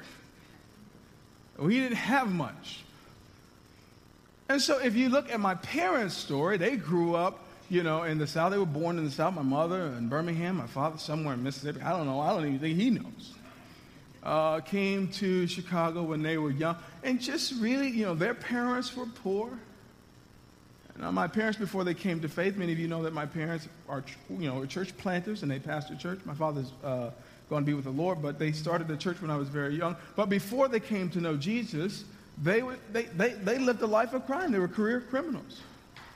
[1.58, 2.84] We didn't have much.
[4.48, 8.18] And so if you look at my parents' story, they grew up you know, in
[8.18, 8.52] the South.
[8.52, 9.34] They were born in the South.
[9.34, 11.82] My mother in Birmingham, my father somewhere in Mississippi.
[11.82, 12.20] I don't know.
[12.20, 13.34] I don't even think he knows.
[14.26, 18.96] uh, came to Chicago when they were young, and just really, you know, their parents
[18.98, 19.52] were poor.
[20.98, 23.68] Now, my parents, before they came to faith, many of you know that my parents
[23.88, 26.20] are, you know, church planters and they pastor church.
[26.24, 27.12] My father's uh,
[27.50, 29.76] going to be with the Lord, but they started the church when I was very
[29.76, 29.98] young.
[30.16, 32.06] But before they came to know Jesus,
[32.42, 34.54] they, were, they, they, they lived a life of crime.
[34.54, 35.62] They were career criminals.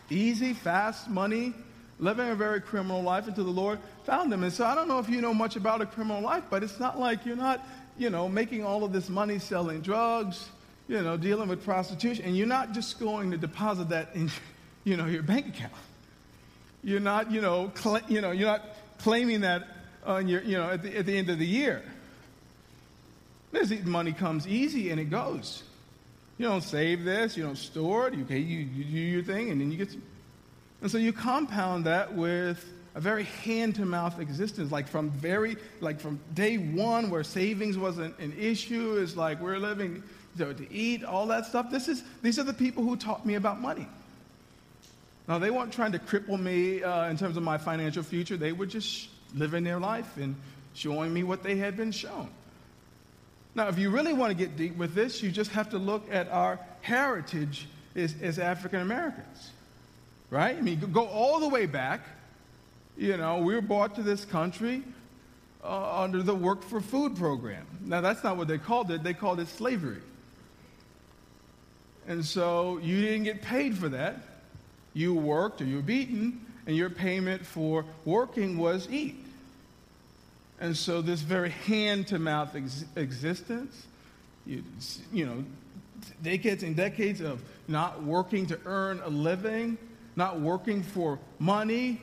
[0.10, 1.54] Easy, fast money,
[2.00, 4.44] living a very criminal life until the Lord found them.
[4.44, 6.80] And so I don't know if you know much about a criminal life, but it's
[6.80, 7.66] not like you're not,
[7.98, 10.50] you know, making all of this money selling drugs,
[10.88, 14.32] you know, dealing with prostitution, and you're not just going to deposit that in
[14.84, 15.74] you know, your bank account.
[16.84, 18.64] You're not, you know, cl- you know, you're not
[19.00, 19.68] claiming that
[20.06, 21.84] on your, you know, at the, at the end of the year.
[23.52, 25.64] This money comes easy and it goes.
[26.40, 29.60] You don't save this, you don't store it, okay, you, you do your thing, and
[29.60, 30.02] then you get some.
[30.82, 36.18] And so you compound that with a very hand-to-mouth existence, like from very, like from
[36.34, 40.02] day one where savings wasn't an issue, it's like we're living
[40.38, 41.70] to, to eat, all that stuff.
[41.70, 43.88] This is, these are the people who taught me about money.
[45.28, 48.38] Now, they weren't trying to cripple me uh, in terms of my financial future.
[48.38, 50.38] They were just living their life and
[50.74, 52.30] showing me what they had been shown.
[53.56, 56.04] Now, if you really want to get deep with this, you just have to look
[56.12, 59.52] at our heritage as, as African Americans,
[60.30, 60.56] right?
[60.56, 62.02] I mean, go all the way back.
[62.98, 64.84] You know, we were brought to this country
[65.64, 67.66] uh, under the Work for Food program.
[67.82, 70.02] Now, that's not what they called it, they called it slavery.
[72.08, 74.22] And so you didn't get paid for that
[74.94, 79.24] you worked or you were beaten, and your payment for working was eat.
[80.60, 83.88] And so, this very hand to mouth ex- existence,
[84.46, 84.64] you,
[85.14, 85.44] you know,
[86.22, 89.78] decades and decades of not working to earn a living,
[90.16, 92.02] not working for money,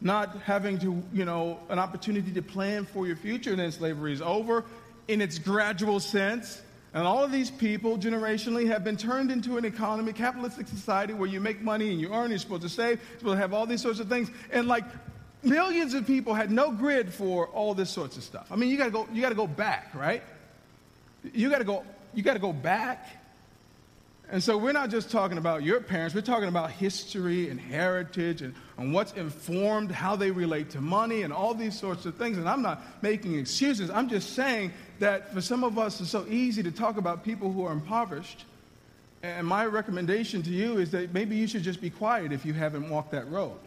[0.00, 4.12] not having to, you know, an opportunity to plan for your future, and then slavery
[4.12, 4.64] is over
[5.08, 6.62] in its gradual sense.
[6.92, 11.28] And all of these people, generationally, have been turned into an economy, capitalistic society, where
[11.28, 13.64] you make money and you earn, you're supposed to save, you're supposed to have all
[13.64, 14.28] these sorts of things.
[14.50, 14.84] And like
[15.42, 18.46] millions of people had no grid for all this sorts of stuff.
[18.50, 20.22] I mean, you gotta go, you gotta go back, right?
[21.32, 23.08] You gotta go, you gotta go back.
[24.32, 28.42] And so we're not just talking about your parents, we're talking about history and heritage
[28.42, 32.38] and, and what's informed how they relate to money and all these sorts of things.
[32.38, 33.90] And I'm not making excuses.
[33.90, 37.50] I'm just saying that for some of us, it's so easy to talk about people
[37.50, 38.44] who are impoverished.
[39.24, 42.52] And my recommendation to you is that maybe you should just be quiet if you
[42.52, 43.58] haven't walked that road.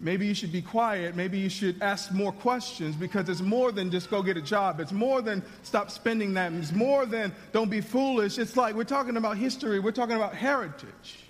[0.00, 1.14] Maybe you should be quiet.
[1.14, 4.80] Maybe you should ask more questions because it's more than just go get a job.
[4.80, 6.52] It's more than stop spending that.
[6.52, 8.38] It's more than don't be foolish.
[8.38, 11.20] It's like we're talking about history, we're talking about heritage.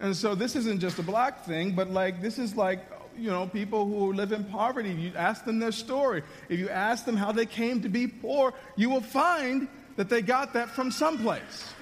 [0.00, 2.80] And so this isn't just a black thing, but like this is like
[3.16, 4.90] you know, people who live in poverty.
[4.92, 6.22] You ask them their story.
[6.48, 10.22] If you ask them how they came to be poor, you will find that they
[10.22, 11.74] got that from someplace.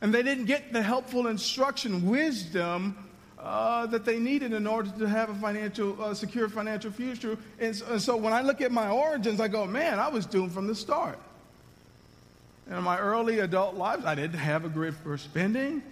[0.00, 2.96] And they didn't get the helpful instruction, wisdom
[3.44, 7.36] uh, that they needed in order to have a financial, uh, secure financial future.
[7.60, 10.24] And so, and so, when I look at my origins, I go, man, I was
[10.24, 11.18] doomed from the start.
[12.70, 15.82] In my early adult lives, I didn't have a grid for spending.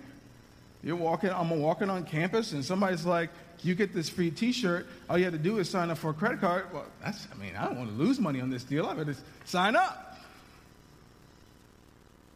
[0.82, 3.28] You're walking, I'm walking on campus, and somebody's like,
[3.62, 4.86] you get this free T-shirt.
[5.10, 6.72] All you have to do is sign up for a credit card.
[6.72, 8.86] Well, that's, I mean, I don't want to lose money on this deal.
[8.86, 10.18] I better sign up.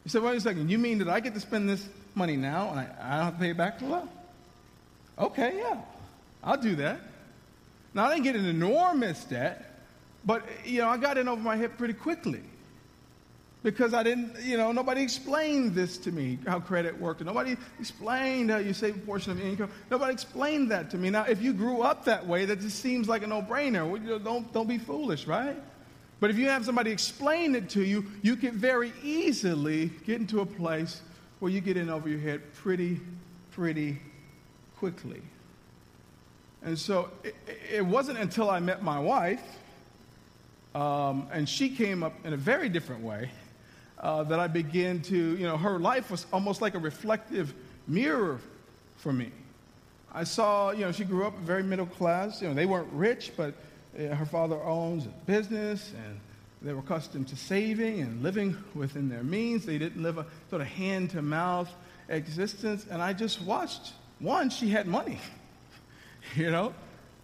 [0.04, 0.70] You said, wait a second.
[0.70, 3.34] You mean that I get to spend this money now and I, I don't have
[3.34, 4.08] to pay it back for well?
[5.18, 5.80] Okay, yeah,
[6.44, 7.00] I'll do that.
[7.94, 9.80] Now I didn't get an enormous debt,
[10.24, 12.42] but you know I got in over my head pretty quickly
[13.66, 17.20] because I didn't, you know, nobody explained this to me, how credit worked.
[17.24, 19.70] Nobody explained how you save a portion of your income.
[19.90, 21.10] Nobody explained that to me.
[21.10, 24.22] Now, if you grew up that way, that just seems like a no-brainer.
[24.22, 25.56] Don't, don't be foolish, right?
[26.20, 30.42] But if you have somebody explain it to you, you can very easily get into
[30.42, 31.00] a place
[31.40, 33.00] where you get in over your head pretty,
[33.50, 33.98] pretty
[34.78, 35.22] quickly.
[36.62, 37.34] And so it,
[37.72, 39.42] it wasn't until I met my wife,
[40.74, 43.30] um, and she came up in a very different way
[43.98, 47.54] uh, that I began to, you know, her life was almost like a reflective
[47.86, 48.40] mirror
[48.98, 49.30] for me.
[50.12, 52.40] I saw, you know, she grew up very middle class.
[52.40, 53.54] You know, they weren't rich, but
[53.98, 56.20] uh, her father owns a business and
[56.62, 59.66] they were accustomed to saving and living within their means.
[59.66, 61.70] They didn't live a sort of hand to mouth
[62.08, 62.86] existence.
[62.90, 63.92] And I just watched.
[64.18, 65.18] One, she had money,
[66.36, 66.72] you know,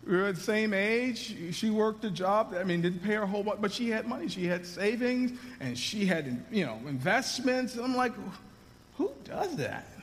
[0.06, 1.54] we were the same age.
[1.54, 2.54] She worked a job.
[2.58, 4.28] I mean, didn't pay her whole lot, but she had money.
[4.28, 7.76] She had savings and she had, you know, investments.
[7.76, 8.12] I'm like,
[8.96, 9.86] who does that?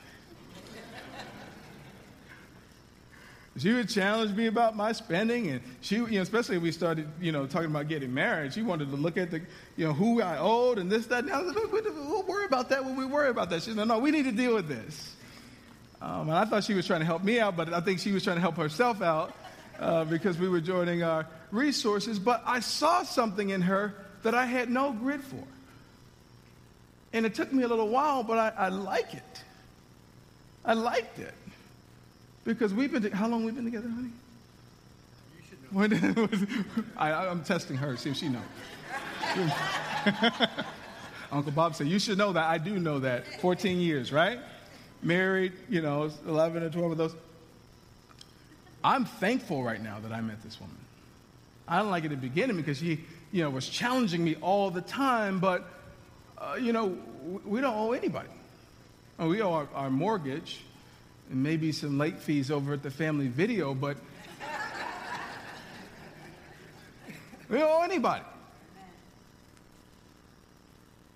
[3.58, 7.30] She would challenge me about my spending, and she, you know, especially we started, you
[7.32, 8.54] know, talking about getting married.
[8.54, 9.42] She wanted to look at the,
[9.76, 11.24] you know, who I owed and this, that.
[11.24, 13.62] And like, we'll worry about that when we worry about that.
[13.62, 15.14] She said, no, we need to deal with this.
[16.02, 18.12] Um, and I thought she was trying to help me out, but I think she
[18.12, 19.34] was trying to help herself out
[19.78, 22.18] uh, because we were joining our resources.
[22.18, 25.44] But I saw something in her that I had no grid for.
[27.12, 29.42] And it took me a little while, but I, I like it.
[30.64, 31.34] I liked it.
[32.44, 34.10] Because we've been, how long we been together, honey?
[35.36, 36.28] You should know.
[36.96, 38.42] I, am testing her, see if she knows.
[41.32, 42.44] Uncle Bob said, You should know that.
[42.44, 43.40] I do know that.
[43.40, 44.38] 14 years, right?
[45.02, 47.14] Married, you know, 11 or 12 of those.
[48.82, 50.76] I'm thankful right now that I met this woman.
[51.68, 53.00] I don't like it at the beginning because she,
[53.32, 55.64] you know, was challenging me all the time, but,
[56.38, 56.96] uh, you know,
[57.44, 58.28] we don't owe anybody.
[59.18, 60.62] We owe our, our mortgage
[61.30, 63.98] and maybe some late fees over at the family video, but
[67.48, 68.24] we don't owe anybody.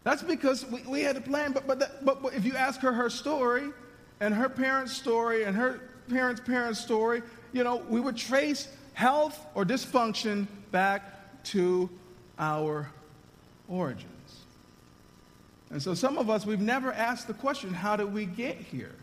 [0.05, 2.81] That's because we, we had a plan, but, but, that, but, but if you ask
[2.81, 3.71] her her story
[4.21, 9.45] and her parents' story and her parents' parents' story, you know, we would trace health
[9.55, 11.89] or dysfunction back to
[12.39, 12.91] our
[13.69, 14.11] origins.
[15.71, 18.95] And so some of us, we've never asked the question, how did we get here?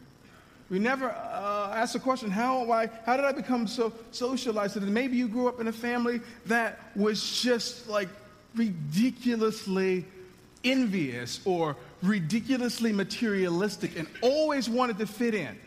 [0.70, 4.78] We never uh, asked the question, how, I, how did I become so socialized?
[4.78, 8.08] And maybe you grew up in a family that was just like
[8.56, 10.06] ridiculously
[10.64, 15.58] envious or ridiculously materialistic and always wanted to fit in.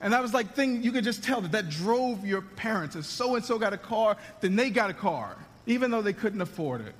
[0.00, 2.94] And that was like thing you could just tell that that drove your parents.
[2.94, 5.36] If so and so got a car, then they got a car,
[5.66, 6.94] even though they couldn't afford it.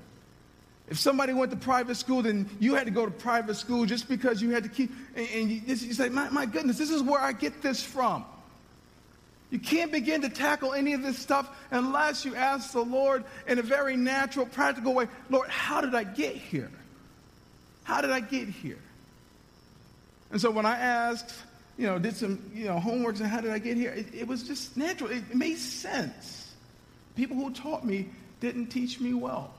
[0.89, 4.09] If somebody went to private school, then you had to go to private school just
[4.09, 4.91] because you had to keep.
[5.15, 8.25] And, and you, you say, my, my goodness, this is where I get this from.
[9.51, 13.59] You can't begin to tackle any of this stuff unless you ask the Lord in
[13.59, 16.71] a very natural, practical way Lord, how did I get here?
[17.89, 18.77] How did I get here?
[20.29, 21.33] And so when I asked,
[21.75, 24.27] you know, did some, you know, homeworks and how did I get here, it, it
[24.27, 25.09] was just natural.
[25.09, 26.53] It, it made sense.
[27.15, 28.07] People who taught me
[28.41, 29.51] didn't teach me well.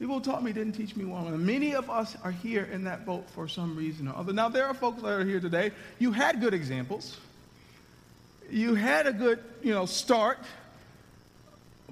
[0.00, 1.28] People who taught me didn't teach me well.
[1.28, 4.32] And many of us are here in that boat for some reason or other.
[4.32, 5.70] Now, there are folks that are here today.
[6.00, 7.16] You had good examples.
[8.50, 10.40] You had a good, you know, start.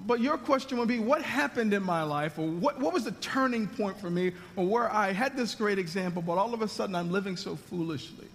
[0.05, 2.39] But your question would be, what happened in my life?
[2.39, 4.31] Or what, what was the turning point for me?
[4.55, 7.55] Or where I had this great example, but all of a sudden I'm living so
[7.55, 8.27] foolishly.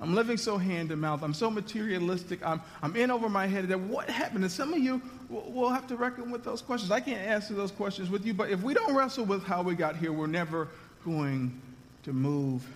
[0.00, 1.22] I'm living so hand to mouth.
[1.22, 2.44] I'm so materialistic.
[2.44, 3.68] I'm, I'm in over my head.
[3.68, 4.44] That what happened?
[4.44, 6.90] And some of you will, will have to reckon with those questions.
[6.90, 9.74] I can't answer those questions with you, but if we don't wrestle with how we
[9.74, 10.68] got here, we're never
[11.04, 11.60] going
[12.04, 12.66] to move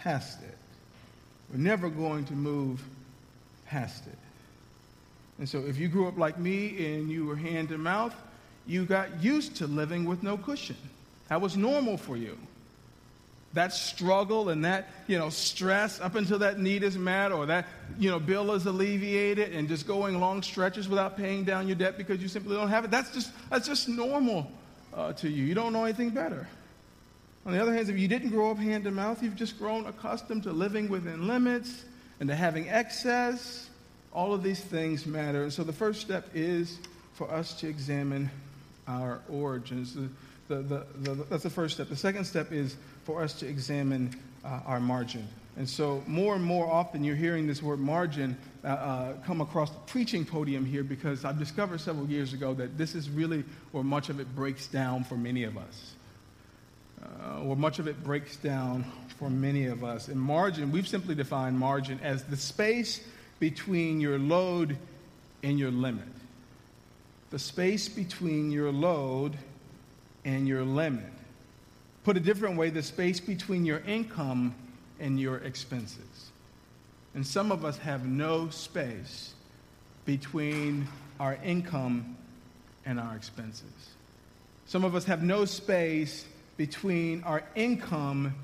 [0.00, 0.58] past it.
[1.50, 2.82] We're never going to move
[3.66, 4.17] past it.
[5.38, 8.14] And so if you grew up like me and you were hand to mouth,
[8.66, 10.76] you got used to living with no cushion.
[11.28, 12.36] That was normal for you.
[13.54, 17.66] That struggle and that, you know, stress up until that need is met or that,
[17.98, 21.96] you know, bill is alleviated and just going long stretches without paying down your debt
[21.96, 22.90] because you simply don't have it.
[22.90, 24.50] That's just, that's just normal
[24.92, 25.44] uh, to you.
[25.44, 26.46] You don't know anything better.
[27.46, 29.86] On the other hand, if you didn't grow up hand to mouth, you've just grown
[29.86, 31.84] accustomed to living within limits
[32.20, 33.67] and to having excess
[34.12, 35.42] all of these things matter.
[35.42, 36.78] And so the first step is
[37.14, 38.30] for us to examine
[38.86, 39.94] our origins.
[39.94, 40.08] The,
[40.48, 41.88] the, the, that's the first step.
[41.88, 45.26] The second step is for us to examine uh, our margin.
[45.56, 49.70] And so, more and more often, you're hearing this word margin uh, uh, come across
[49.70, 53.82] the preaching podium here because I've discovered several years ago that this is really where
[53.82, 55.94] much of it breaks down for many of us.
[57.02, 58.84] Uh, where much of it breaks down
[59.18, 60.06] for many of us.
[60.06, 63.00] And margin, we've simply defined margin as the space
[63.38, 64.76] between your load
[65.42, 66.08] and your limit.
[67.30, 69.36] The space between your load
[70.24, 71.12] and your limit.
[72.04, 74.54] Put a different way, the space between your income
[74.98, 76.30] and your expenses.
[77.14, 79.34] And some of us have no space
[80.04, 80.86] between
[81.20, 82.16] our income
[82.86, 83.90] and our expenses.
[84.66, 86.24] Some of us have no space
[86.56, 88.34] between our income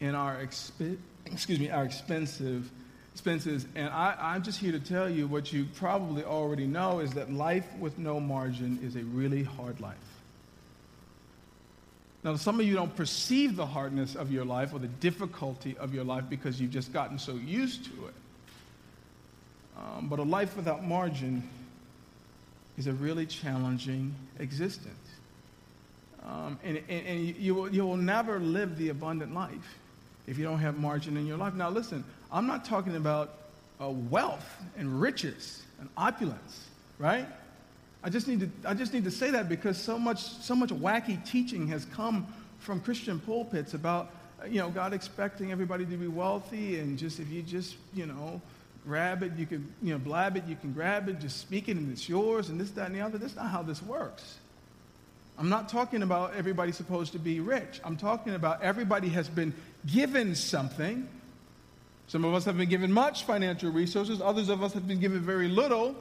[0.00, 0.96] and our exp-
[1.26, 2.70] excuse me, our expensive
[3.12, 3.66] expenses.
[3.74, 7.32] And I, I'm just here to tell you what you probably already know is that
[7.32, 9.96] life with no margin is a really hard life.
[12.22, 15.94] Now, some of you don't perceive the hardness of your life or the difficulty of
[15.94, 18.14] your life because you've just gotten so used to it.
[19.78, 21.48] Um, but a life without margin
[22.76, 24.94] is a really challenging existence.
[26.26, 29.78] Um, and, and, and you, will, you will never live the abundant life
[30.26, 31.54] if you don't have margin in your life.
[31.54, 33.34] Now, listen, I'm not talking about
[33.80, 36.68] uh, wealth and riches and opulence,
[36.98, 37.26] right?
[38.02, 40.70] I just need to I just need to say that because so much so much
[40.70, 42.26] wacky teaching has come
[42.58, 44.10] from Christian pulpits about
[44.48, 48.40] you know God expecting everybody to be wealthy and just if you just you know
[48.86, 51.76] grab it you can you know blab it you can grab it just speak it
[51.76, 53.18] and it's yours and this that and the other.
[53.18, 54.38] That's not how this works.
[55.38, 57.80] I'm not talking about everybody supposed to be rich.
[57.82, 59.54] I'm talking about everybody has been
[59.86, 61.08] given something.
[62.10, 65.20] Some of us have been given much financial resources, others of us have been given
[65.20, 65.94] very little.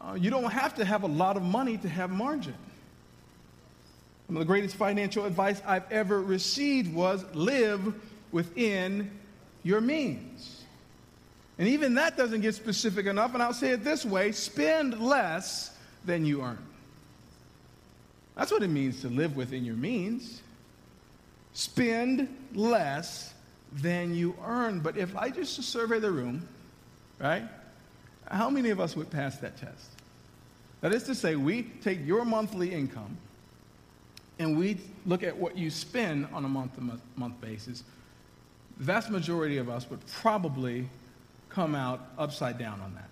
[0.00, 2.56] Uh, you don't have to have a lot of money to have margin.
[4.26, 7.94] Some of the greatest financial advice I've ever received was live
[8.32, 9.08] within
[9.62, 10.64] your means.
[11.58, 15.78] And even that doesn't get specific enough, and I'll say it this way spend less
[16.04, 16.58] than you earn.
[18.34, 20.42] That's what it means to live within your means.
[21.52, 23.29] Spend less
[23.72, 24.80] than you earn.
[24.80, 26.46] But if I just survey the room,
[27.18, 27.44] right,
[28.30, 29.90] how many of us would pass that test?
[30.80, 33.16] That is to say, we take your monthly income
[34.38, 37.84] and we look at what you spend on a month to month basis.
[38.78, 40.88] The vast majority of us would probably
[41.50, 43.10] come out upside down on that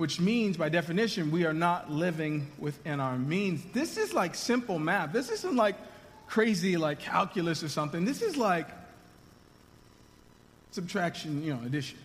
[0.00, 3.62] which means by definition we are not living within our means.
[3.74, 5.12] This is like simple math.
[5.12, 5.76] This isn't like
[6.26, 8.06] crazy like calculus or something.
[8.06, 8.66] This is like
[10.72, 11.98] subtraction, you know, addition.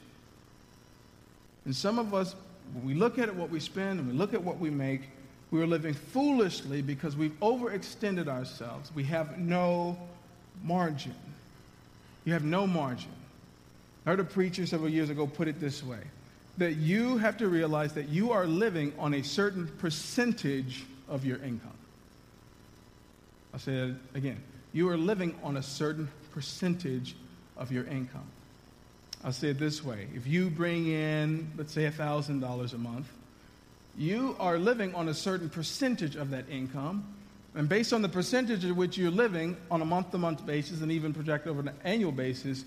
[1.66, 2.36] And some of us,
[2.74, 5.10] when we look at what we spend, and we look at what we make,
[5.52, 8.92] we are living foolishly because we've overextended ourselves.
[8.94, 9.98] We have no
[10.64, 11.16] margin.
[12.24, 13.12] You have no margin.
[14.06, 16.00] I heard a preacher several years ago put it this way
[16.58, 21.38] that you have to realize that you are living on a certain percentage of your
[21.38, 21.72] income.
[23.54, 24.42] I'll say again.
[24.74, 27.16] You are living on a certain percentage
[27.58, 28.28] of your income.
[29.24, 33.08] I'll say it this way if you bring in, let's say, $1,000 a month,
[33.98, 37.06] you are living on a certain percentage of that income.
[37.56, 40.82] And based on the percentage at which you're living on a month to month basis
[40.82, 42.66] and even projected over an annual basis,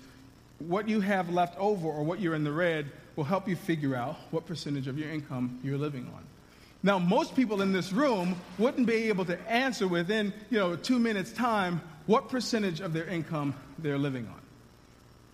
[0.57, 3.95] what you have left over or what you're in the red will help you figure
[3.95, 6.23] out what percentage of your income you're living on.
[6.81, 10.97] Now, most people in this room wouldn't be able to answer within, you know, two
[10.97, 14.39] minutes' time what percentage of their income they're living on.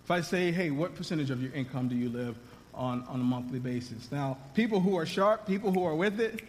[0.06, 2.38] If I say, hey, what percentage of your income do you live
[2.72, 4.12] on, on a monthly basis?
[4.12, 6.42] Now, people who are sharp, people who are with it,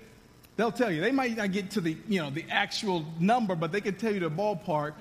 [0.58, 1.02] they'll tell you.
[1.02, 4.14] They might not get to the, you know, the actual number, but they can tell
[4.14, 4.94] you the ballpark.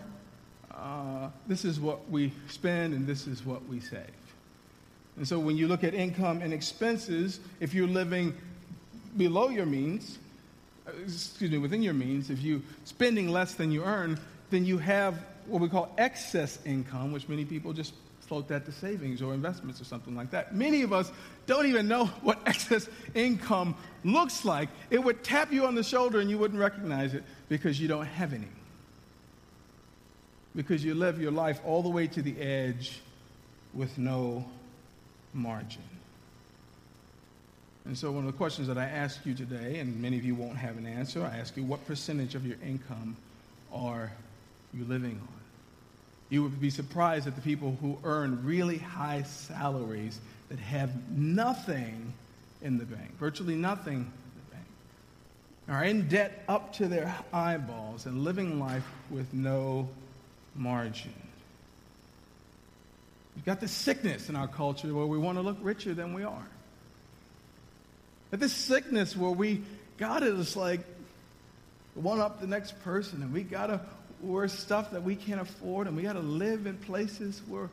[0.75, 4.01] Uh, this is what we spend and this is what we save.
[5.19, 8.33] And so when you look at income and expenses, if you're living
[9.19, 10.17] below your means,
[10.89, 14.79] uh, excuse me, within your means, if you're spending less than you earn, then you
[14.79, 17.93] have what we call excess income, which many people just
[18.27, 20.55] float that to savings or investments or something like that.
[20.55, 21.11] Many of us
[21.47, 23.75] don't even know what excess income
[24.05, 24.69] looks like.
[24.91, 28.07] It would tap you on the shoulder and you wouldn't recognize it because you don't
[28.07, 28.49] have any.
[30.55, 33.01] Because you live your life all the way to the edge
[33.75, 34.45] with no
[35.35, 35.83] margin.
[37.85, 40.35] And so, one of the questions that I ask you today, and many of you
[40.35, 43.17] won't have an answer, I ask you, what percentage of your income
[43.73, 44.11] are
[44.75, 45.36] you living on?
[46.29, 50.19] You would be surprised at the people who earn really high salaries
[50.49, 52.13] that have nothing
[52.63, 54.11] in the bank, virtually nothing in
[54.45, 54.67] the bank,
[55.69, 59.89] are in debt up to their eyeballs and living life with no
[60.55, 61.15] margin.
[63.37, 66.25] We've got this sickness in our culture where we want to look richer than we
[66.25, 66.47] are.
[68.31, 69.63] But this sickness where we
[69.99, 70.81] got to just like
[71.95, 73.81] one up the next person and we got to
[74.21, 77.71] wear stuff that we can't afford and we got to live in places where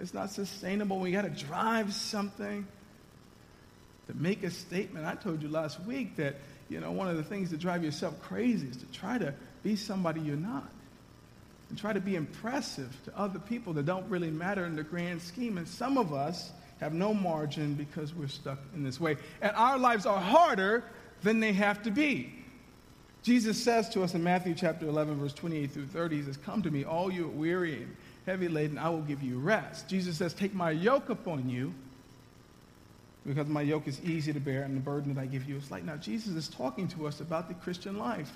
[0.00, 0.98] it's not sustainable.
[0.98, 2.66] We got to drive something
[4.08, 5.06] to make a statement.
[5.06, 6.36] I told you last week that,
[6.68, 9.76] you know, one of the things that drive yourself crazy is to try to be
[9.76, 10.70] somebody you're not
[11.68, 15.22] and try to be impressive to other people that don't really matter in the grand
[15.22, 15.56] scheme.
[15.56, 19.16] And some of us have no margin because we're stuck in this way.
[19.40, 20.82] And our lives are harder
[21.22, 22.32] than they have to be.
[23.22, 26.62] Jesus says to us in Matthew chapter 11, verse 28 through 30, He says, Come
[26.62, 29.88] to me, all you weary and heavy laden, I will give you rest.
[29.88, 31.74] Jesus says, Take my yoke upon you,
[33.26, 35.70] because my yoke is easy to bear, and the burden that I give you is
[35.70, 35.84] light.
[35.84, 38.32] Now, Jesus is talking to us about the Christian life.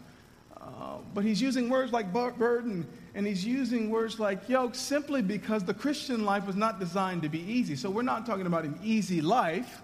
[0.61, 5.63] Uh, but he's using words like burden and he's using words like yoke simply because
[5.63, 7.77] the Christian life was not designed to be easy.
[7.77, 9.83] So we're not talking about an easy life,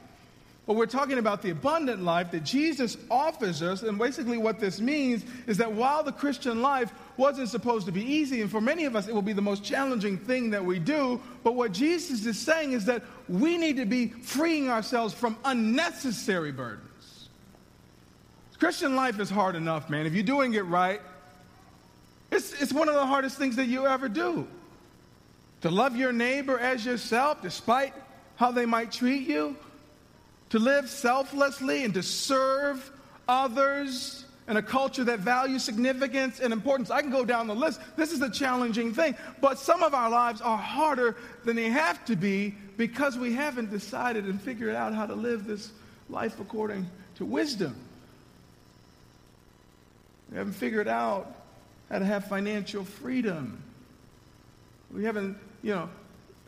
[0.71, 3.83] but we're talking about the abundant life that Jesus offers us.
[3.83, 8.05] And basically, what this means is that while the Christian life wasn't supposed to be
[8.05, 10.79] easy, and for many of us, it will be the most challenging thing that we
[10.79, 11.21] do.
[11.43, 16.53] But what Jesus is saying is that we need to be freeing ourselves from unnecessary
[16.53, 17.29] burdens.
[18.61, 20.07] Christian life is hard enough, man.
[20.07, 21.01] If you're doing it right,
[22.31, 24.47] it's, it's one of the hardest things that you ever do.
[25.63, 27.93] To love your neighbor as yourself, despite
[28.37, 29.57] how they might treat you,
[30.51, 32.91] to live selflessly and to serve
[33.27, 36.91] others in a culture that values significance and importance.
[36.91, 37.81] I can go down the list.
[37.97, 39.15] This is a challenging thing.
[39.41, 43.71] But some of our lives are harder than they have to be because we haven't
[43.71, 45.71] decided and figured out how to live this
[46.09, 47.77] life according to wisdom.
[50.33, 51.33] We haven't figured out
[51.89, 53.63] how to have financial freedom.
[54.93, 55.89] We haven't, you know,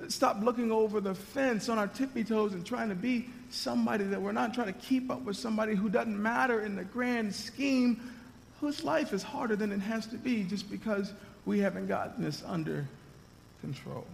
[0.09, 4.21] stopped looking over the fence on our tippy toes and trying to be somebody that
[4.21, 8.01] we're not trying to keep up with somebody who doesn't matter in the grand scheme,
[8.61, 11.13] whose life is harder than it has to be just because
[11.45, 12.87] we haven't gotten this under
[13.61, 14.07] control.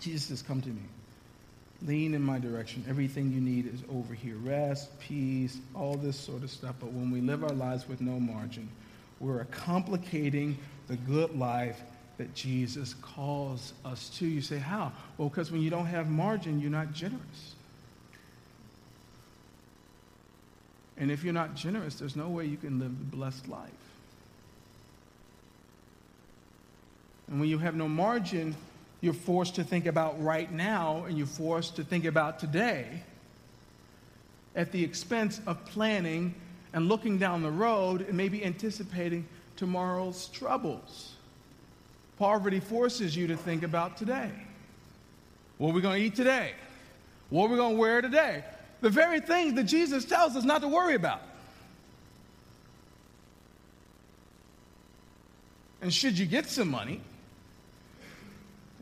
[0.00, 0.82] Jesus says, Come to me.
[1.86, 2.84] Lean in my direction.
[2.88, 6.74] Everything you need is over here rest, peace, all this sort of stuff.
[6.78, 8.68] But when we live our lives with no margin,
[9.18, 10.58] we're complicating
[10.88, 11.80] the good life
[12.20, 14.26] that Jesus calls us to.
[14.26, 14.92] You say, How?
[15.16, 17.54] Well, because when you don't have margin, you're not generous.
[20.98, 23.70] And if you're not generous, there's no way you can live the blessed life.
[27.28, 28.54] And when you have no margin,
[29.00, 33.02] you're forced to think about right now and you're forced to think about today
[34.54, 36.34] at the expense of planning
[36.74, 41.14] and looking down the road and maybe anticipating tomorrow's troubles.
[42.20, 44.30] Poverty forces you to think about today.
[45.56, 46.52] What are we going to eat today?
[47.30, 48.44] What are we going to wear today?
[48.82, 51.22] The very things that Jesus tells us not to worry about.
[55.80, 57.00] And should you get some money,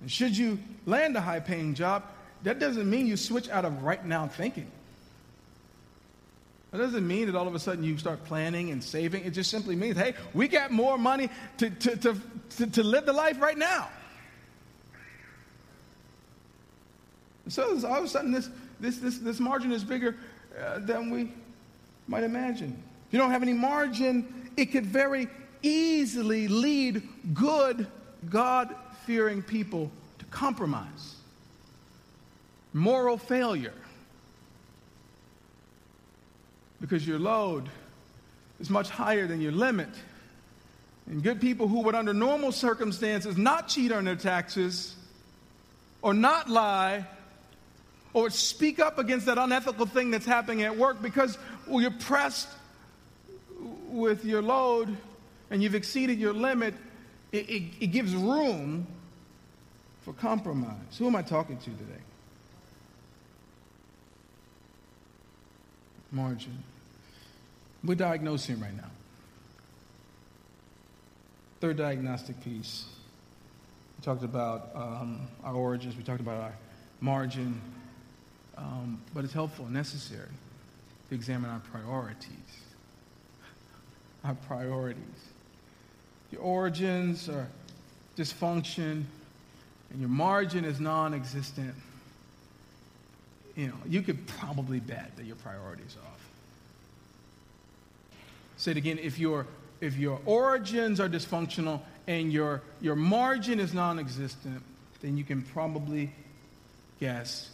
[0.00, 2.02] and should you land a high paying job,
[2.42, 4.68] that doesn't mean you switch out of right now thinking.
[6.70, 9.24] That doesn't mean that all of a sudden you start planning and saving.
[9.24, 12.16] It just simply means, hey, we got more money to, to, to,
[12.56, 13.88] to, to live the life right now.
[17.48, 20.16] So all of a sudden, this, this, this, this margin is bigger
[20.60, 21.32] uh, than we
[22.06, 22.76] might imagine.
[23.06, 25.28] If you don't have any margin, it could very
[25.62, 27.86] easily lead good,
[28.28, 28.74] God
[29.06, 31.16] fearing people to compromise,
[32.74, 33.72] moral failure
[36.80, 37.68] because your load
[38.60, 39.88] is much higher than your limit.
[41.06, 44.94] And good people who would, under normal circumstances, not cheat on their taxes
[46.02, 47.06] or not lie
[48.12, 52.48] or speak up against that unethical thing that's happening at work because well, you're pressed
[53.88, 54.96] with your load
[55.50, 56.74] and you've exceeded your limit,
[57.32, 58.86] it, it, it gives room
[60.02, 60.76] for compromise.
[60.98, 62.02] Who am I talking to today?
[66.10, 66.62] Margin.
[67.84, 68.90] We're diagnosing right now.
[71.60, 72.86] Third diagnostic piece.
[73.98, 76.52] We talked about um, our origins, we talked about our
[77.00, 77.60] margin,
[78.56, 80.28] um, but it's helpful and necessary
[81.08, 82.28] to examine our priorities.
[84.24, 85.02] Our priorities.
[86.32, 87.48] Your origins are
[88.16, 89.04] dysfunction,
[89.90, 91.74] and your margin is non existent
[93.58, 96.30] you know, you could probably bet that your priorities are off.
[98.56, 99.46] Say it again, if your
[99.80, 104.62] if your origins are dysfunctional and your your margin is non-existent,
[105.00, 106.12] then you can probably
[107.00, 107.50] guess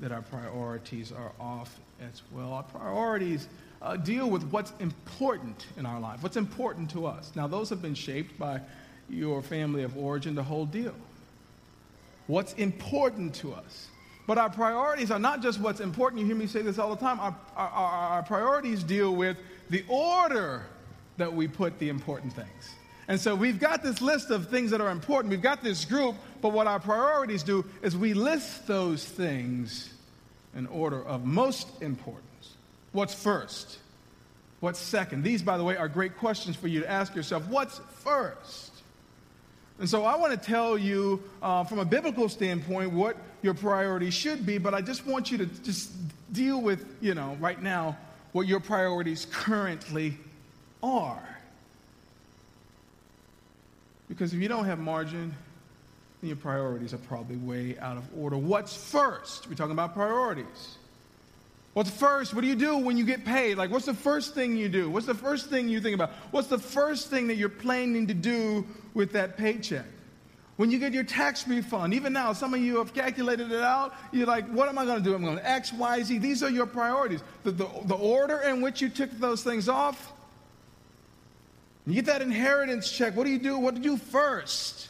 [0.00, 2.54] that our priorities are off as well.
[2.54, 3.46] Our priorities
[3.82, 7.30] uh, deal with what's important in our life, what's important to us.
[7.36, 8.62] Now, those have been shaped by
[9.10, 10.94] your family of origin, the whole deal.
[12.26, 13.88] What's important to us?
[14.26, 16.20] But our priorities are not just what's important.
[16.20, 17.18] You hear me say this all the time.
[17.18, 19.36] Our, our, our, priorities deal with
[19.68, 20.64] the order
[21.16, 22.74] that we put the important things.
[23.08, 25.30] And so we've got this list of things that are important.
[25.30, 29.92] We've got this group, but what our priorities do is we list those things
[30.54, 32.54] in order of most importance.
[32.92, 33.78] What's first?
[34.60, 35.24] What's second?
[35.24, 37.44] These, by the way, are great questions for you to ask yourself.
[37.48, 38.70] What's first?
[39.80, 44.14] And so I want to tell you uh, from a biblical standpoint what your priorities
[44.14, 45.90] should be, but I just want you to just
[46.32, 47.96] deal with, you know, right now
[48.32, 50.16] what your priorities currently
[50.82, 51.22] are.
[54.08, 55.34] Because if you don't have margin,
[56.20, 58.36] then your priorities are probably way out of order.
[58.36, 59.48] What's first?
[59.48, 60.76] We're talking about priorities.
[61.74, 62.34] What's first?
[62.34, 63.56] What do you do when you get paid?
[63.56, 64.90] Like, what's the first thing you do?
[64.90, 66.10] What's the first thing you think about?
[66.30, 69.86] What's the first thing that you're planning to do with that paycheck?
[70.62, 73.94] When you get your tax refund, even now, some of you have calculated it out.
[74.12, 75.12] You're like, what am I going to do?
[75.12, 76.18] I'm going to X, Y, Z.
[76.18, 77.20] These are your priorities.
[77.42, 80.12] The, the, the order in which you took those things off.
[81.84, 83.16] You get that inheritance check.
[83.16, 83.58] What do you do?
[83.58, 84.86] What do you do first?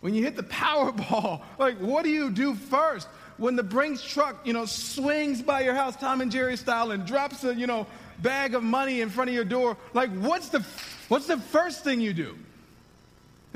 [0.00, 3.08] When you hit the Powerball, like, what do you do first?
[3.38, 7.04] when the Brinks truck, you know, swings by your house, Tom and Jerry style, and
[7.04, 7.84] drops a, you know,
[8.22, 10.64] bag of money in front of your door, like what's the
[11.08, 12.38] what's the first thing you do?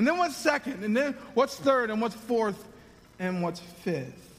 [0.01, 0.83] And then what's second?
[0.83, 1.91] And then what's third?
[1.91, 2.65] And what's fourth?
[3.19, 4.31] And what's fifth?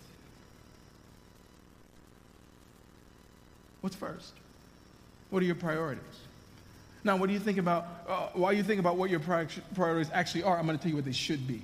[3.81, 4.33] What's first?
[5.29, 6.01] What are your priorities?
[7.03, 10.41] Now, what do you think about, uh, while you think about what your priorities actually
[10.41, 11.61] are, I'm going to tell you what they should be.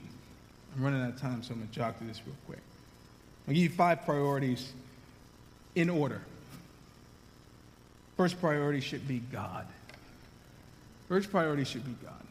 [0.75, 2.61] I'm running out of time, so I'm going to jog through this real quick.
[3.47, 4.73] I'll give you five priorities
[5.73, 6.21] in order.
[8.15, 9.65] First priority should be God.
[11.09, 12.26] First priority should be God.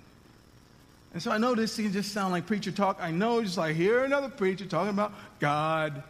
[1.16, 2.98] And so I know this can just sound like preacher talk.
[3.00, 6.02] I know just like hear another preacher talking about God.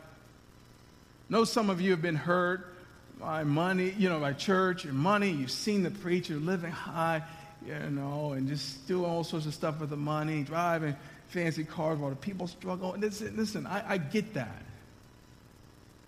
[1.28, 2.74] Know some of you have been hurt
[3.20, 5.30] by money, you know, by church and money.
[5.30, 7.22] You've seen the preacher living high,
[7.64, 10.96] you know, and just doing all sorts of stuff with the money, driving
[11.28, 12.96] fancy cars while the people struggle.
[12.98, 14.61] Listen, listen I, I get that.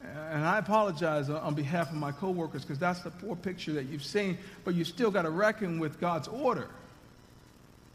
[0.02, 4.02] And I apologize on behalf of my coworkers because that's the poor picture that you've
[4.02, 6.68] seen, but you still got to reckon with God's order.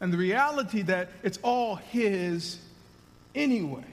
[0.00, 2.58] And the reality that it's all His
[3.34, 3.84] anyway.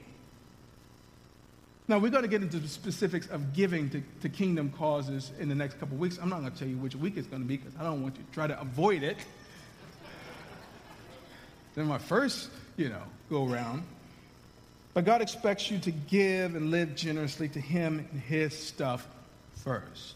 [1.88, 5.48] Now, we're going to get into the specifics of giving to, to kingdom causes in
[5.48, 6.18] the next couple weeks.
[6.22, 8.02] I'm not going to tell you which week it's going to be because I don't
[8.02, 9.16] want you to try to avoid it.
[11.74, 13.82] then my first, you know, go around.
[14.94, 19.06] But God expects you to give and live generously to Him and His stuff
[19.56, 20.14] first.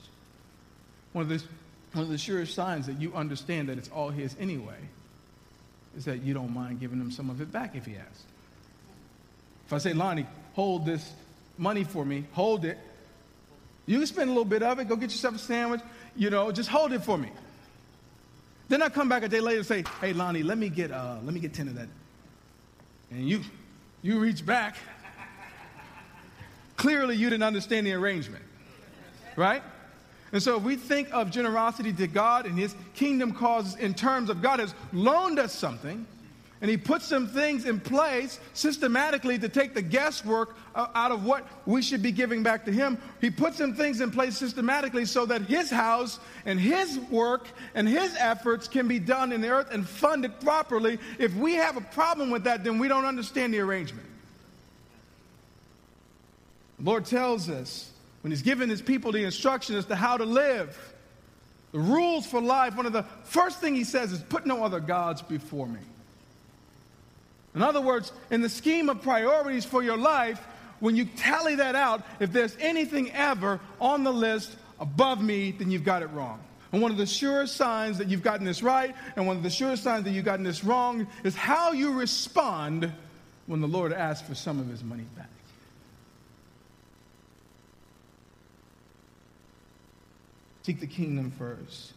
[1.12, 1.42] One of the,
[1.94, 4.78] one of the surest signs that you understand that it's all His anyway
[5.96, 8.24] is that you don't mind giving Him some of it back if He asks.
[9.66, 11.12] If I say, Lonnie, hold this
[11.58, 12.78] money for me, hold it.
[13.86, 15.80] You can spend a little bit of it, go get yourself a sandwich,
[16.16, 17.30] you know, just hold it for me.
[18.68, 21.18] Then I come back a day later and say, hey, Lonnie, let me get, uh,
[21.22, 21.88] let me get 10 of that.
[23.10, 23.42] And you
[24.02, 24.76] you reach back.
[26.76, 28.44] Clearly, you didn't understand the arrangement,
[29.34, 29.62] right?
[30.32, 34.28] And so, if we think of generosity to God and His kingdom causes in terms
[34.28, 36.06] of God has loaned us something,
[36.60, 41.46] and he puts some things in place systematically to take the guesswork out of what
[41.66, 42.96] we should be giving back to him.
[43.20, 47.86] He puts some things in place systematically so that his house and his work and
[47.86, 50.98] his efforts can be done in the earth and funded properly.
[51.18, 54.08] If we have a problem with that, then we don't understand the arrangement.
[56.78, 57.90] The Lord tells us
[58.26, 60.76] when he's given his people the instruction as to how to live,
[61.70, 64.80] the rules for life, one of the first thing he says is put no other
[64.80, 65.78] gods before me.
[67.54, 70.44] In other words, in the scheme of priorities for your life,
[70.80, 75.70] when you tally that out, if there's anything ever on the list above me, then
[75.70, 76.40] you've got it wrong.
[76.72, 79.50] And one of the surest signs that you've gotten this right, and one of the
[79.50, 82.92] surest signs that you've gotten this wrong, is how you respond
[83.46, 85.28] when the Lord asks for some of his money back.
[90.66, 91.92] Seek the kingdom first.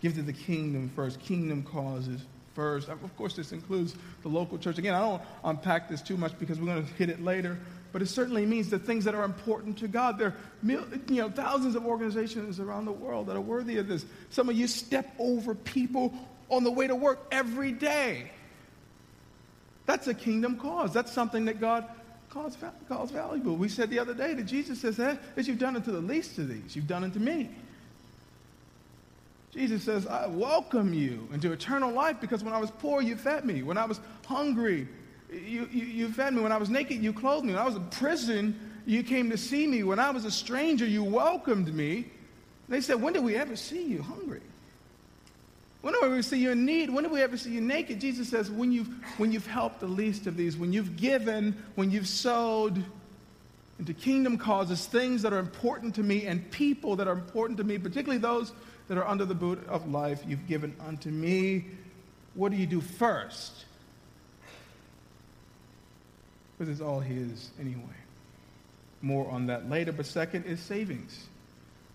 [0.00, 1.20] Give to the kingdom first.
[1.20, 2.22] Kingdom causes
[2.54, 2.88] first.
[2.88, 4.78] Of course, this includes the local church.
[4.78, 7.58] Again, I don't unpack this too much because we're going to hit it later,
[7.92, 10.16] but it certainly means the things that are important to God.
[10.16, 14.06] There are you know, thousands of organizations around the world that are worthy of this.
[14.30, 16.14] Some of you step over people
[16.48, 18.30] on the way to work every day.
[19.84, 20.90] That's a kingdom cause.
[20.90, 21.84] That's something that God
[22.30, 22.56] calls,
[22.88, 23.56] calls valuable.
[23.56, 26.00] We said the other day that Jesus says, hey, as you've done it to the
[26.00, 27.50] least of these, you've done it to me.
[29.56, 33.44] Jesus says, I welcome you into eternal life because when I was poor, you fed
[33.44, 33.62] me.
[33.62, 34.86] When I was hungry,
[35.32, 36.42] you, you, you fed me.
[36.42, 37.52] When I was naked, you clothed me.
[37.52, 39.82] When I was in prison, you came to see me.
[39.82, 42.10] When I was a stranger, you welcomed me.
[42.68, 44.42] They said, When did we ever see you hungry?
[45.86, 46.90] When did we ever see you in need?
[46.90, 48.00] When did we ever see you naked?
[48.00, 48.88] Jesus says, when you've,
[49.18, 52.84] when you've helped the least of these, when you've given, when you've sowed
[53.78, 57.64] into kingdom causes, things that are important to me and people that are important to
[57.64, 58.52] me, particularly those
[58.88, 61.66] that are under the boot of life you've given unto me.
[62.34, 63.64] What do you do first?
[66.56, 67.82] Because it's all His anyway.
[69.02, 69.92] More on that later.
[69.92, 71.26] But second is savings.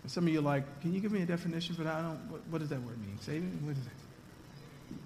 [0.03, 1.95] And some of you are like, can you give me a definition for that?
[1.95, 3.17] I don't, what, what does that word mean?
[3.21, 3.59] Saving?
[3.63, 4.97] What is it?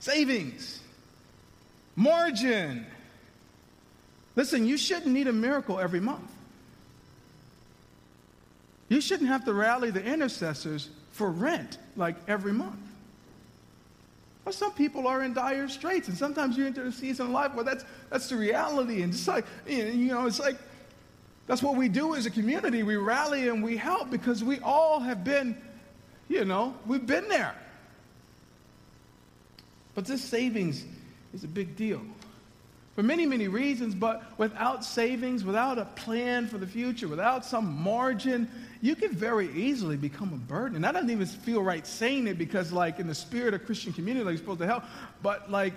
[0.00, 0.80] Savings.
[1.94, 2.86] Margin.
[4.34, 6.30] Listen, you shouldn't need a miracle every month.
[8.88, 12.78] You shouldn't have to rally the intercessors for rent like every month.
[14.44, 17.52] But some people are in dire straits, and sometimes you're into a season of life
[17.54, 19.02] where that's, that's the reality.
[19.02, 20.56] And just like, you know, it's like
[21.46, 22.82] that's what we do as a community.
[22.82, 25.56] We rally and we help because we all have been,
[26.28, 27.54] you know, we've been there.
[29.94, 30.84] But this savings
[31.34, 32.02] is a big deal
[32.96, 37.80] for many, many reasons, but without savings, without a plan for the future, without some
[37.82, 38.48] margin,
[38.80, 40.76] you can very easily become a burden.
[40.76, 43.92] And I don't even feel right saying it because, like, in the spirit of Christian
[43.92, 44.84] community, like, you're supposed to help,
[45.22, 45.74] but, like,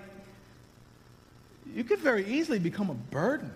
[1.75, 3.51] you could very easily become a burden.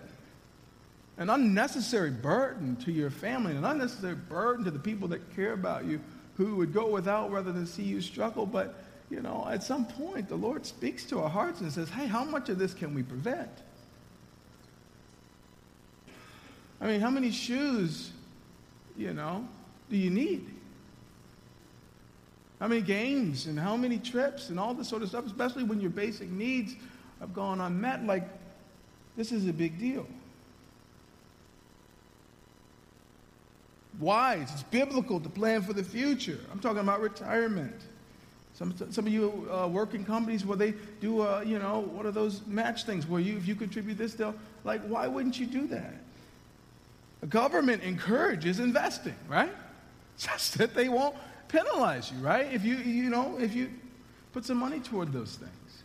[1.16, 5.86] An unnecessary burden to your family, an unnecessary burden to the people that care about
[5.86, 6.02] you
[6.36, 8.46] who would go without rather than see you struggle.
[8.46, 12.08] But you know, at some point, the Lord speaks to our hearts and says, hey,
[12.08, 13.50] how much of this can we prevent?
[16.82, 18.12] I mean, how many shoes,
[18.98, 19.48] you know,
[19.90, 20.50] do you need?
[22.60, 25.82] How many games and how many trips and all this sort of stuff, especially when
[25.82, 26.76] your basic needs
[27.20, 28.06] have gone unmet?
[28.06, 28.28] Like,
[29.16, 30.08] this is a big deal.
[34.00, 36.40] Wise, it's biblical to plan for the future.
[36.52, 37.80] I'm talking about retirement.
[38.54, 42.06] Some, some of you uh, work in companies where they do, uh, you know, what
[42.06, 45.48] are those match things where you, if you contribute this, they'll, like, why wouldn't you
[45.48, 45.96] do that?
[47.22, 49.52] The government encourages investing, right?
[50.18, 51.16] Just that they won't
[51.48, 52.52] penalize you, right?
[52.54, 53.70] If you, you know, if you
[54.34, 55.84] put some money toward those things.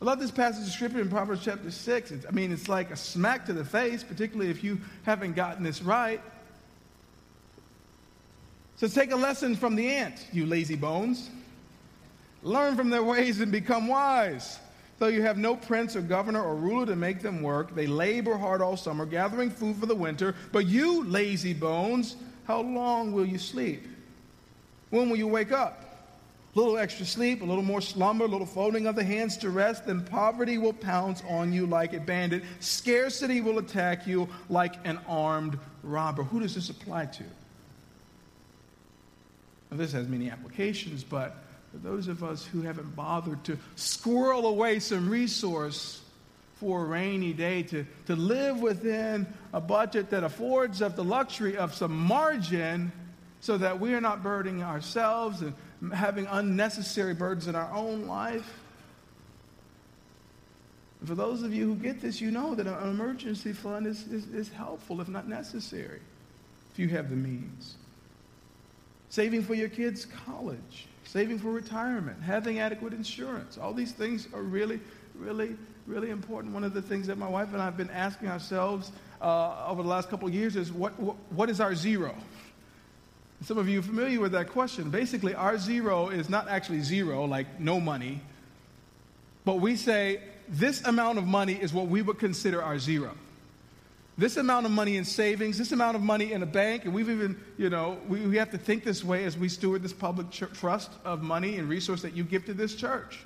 [0.00, 2.10] I love this passage of scripture in Proverbs chapter 6.
[2.10, 5.62] It's, I mean, it's like a smack to the face, particularly if you haven't gotten
[5.62, 6.20] this right.
[8.76, 11.30] So take a lesson from the ant, you lazy bones.
[12.42, 14.58] Learn from their ways and become wise.
[14.98, 18.36] Though you have no prince or governor or ruler to make them work, they labor
[18.36, 20.34] hard all summer, gathering food for the winter.
[20.52, 22.16] But you, lazy bones,
[22.46, 23.86] how long will you sleep?
[24.90, 25.82] When will you wake up?
[26.54, 29.50] A little extra sleep, a little more slumber, a little folding of the hands to
[29.50, 32.44] rest, then poverty will pounce on you like a bandit.
[32.60, 36.22] Scarcity will attack you like an armed robber.
[36.22, 37.24] Who does this apply to?
[39.70, 41.36] Now, this has many applications, but
[41.76, 46.00] for those of us who haven't bothered to squirrel away some resource
[46.54, 51.56] for a rainy day, to, to live within a budget that affords us the luxury
[51.56, 52.90] of some margin
[53.40, 55.52] so that we are not burdening ourselves and
[55.92, 58.50] having unnecessary burdens in our own life.
[61.00, 64.06] And for those of you who get this, you know that an emergency fund is,
[64.06, 66.00] is, is helpful, if not necessary,
[66.72, 67.74] if you have the means.
[69.10, 73.58] Saving for your kids' college saving for retirement, having adequate insurance.
[73.58, 74.80] All these things are really,
[75.14, 76.52] really, really important.
[76.52, 78.90] One of the things that my wife and I have been asking ourselves
[79.22, 82.14] uh, over the last couple of years is what, what, what is our zero?
[83.44, 84.90] Some of you are familiar with that question.
[84.90, 88.20] Basically, our zero is not actually zero, like no money,
[89.44, 93.12] but we say this amount of money is what we would consider our zero
[94.18, 97.10] this amount of money in savings, this amount of money in a bank, and we've
[97.10, 100.30] even, you know, we, we have to think this way as we steward this public
[100.30, 103.24] trust of money and resource that you give to this church.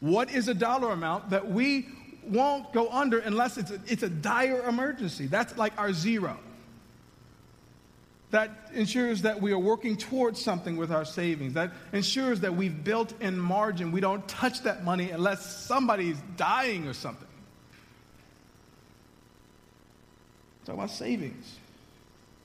[0.00, 1.88] What is a dollar amount that we
[2.24, 5.26] won't go under unless it's a, it's a dire emergency?
[5.26, 6.36] That's like our zero.
[8.32, 11.54] That ensures that we are working towards something with our savings.
[11.54, 13.92] That ensures that we've built in margin.
[13.92, 17.25] We don't touch that money unless somebody's dying or something.
[20.66, 21.56] Talking about savings.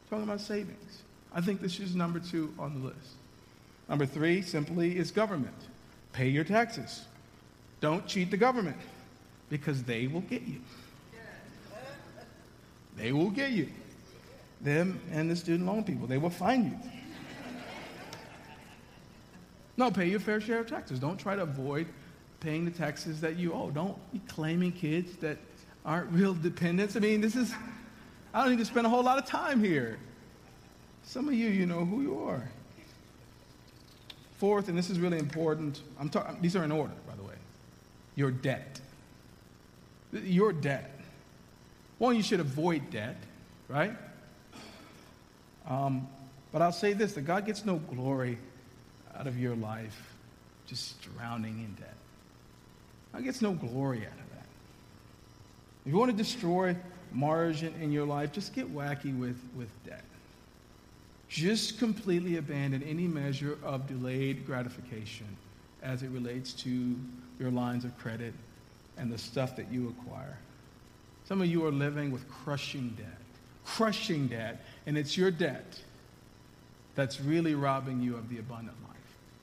[0.09, 1.01] Talking about savings.
[1.33, 3.15] I think this is number two on the list.
[3.89, 5.55] Number three simply is government.
[6.13, 7.01] Pay your taxes.
[7.79, 8.77] Don't cheat the government
[9.49, 10.61] because they will get you.
[12.95, 13.69] They will get you.
[14.61, 16.77] Them and the student loan people, they will find you.
[19.77, 20.99] No, pay your fair share of taxes.
[20.99, 21.87] Don't try to avoid
[22.39, 23.71] paying the taxes that you owe.
[23.71, 25.39] Don't be claiming kids that
[25.83, 26.95] aren't real dependents.
[26.95, 27.51] I mean, this is
[28.33, 29.97] I don't need to spend a whole lot of time here.
[31.03, 32.49] Some of you, you know who you are.
[34.37, 37.35] Fourth, and this is really important, I'm talking, these are in order, by the way.
[38.15, 38.79] Your debt.
[40.13, 40.99] Your debt.
[41.97, 43.17] One, you should avoid debt,
[43.67, 43.93] right?
[45.67, 46.07] Um,
[46.51, 48.37] but I'll say this that God gets no glory
[49.15, 50.13] out of your life
[50.67, 51.95] just drowning in debt.
[53.13, 54.45] God gets no glory out of that.
[55.85, 56.75] If you want to destroy
[57.13, 60.03] margin in your life, just get wacky with, with debt.
[61.29, 65.27] Just completely abandon any measure of delayed gratification
[65.81, 66.95] as it relates to
[67.39, 68.33] your lines of credit
[68.97, 70.37] and the stuff that you acquire.
[71.25, 73.07] Some of you are living with crushing debt,
[73.65, 75.79] crushing debt, and it's your debt
[76.95, 78.97] that's really robbing you of the abundant life.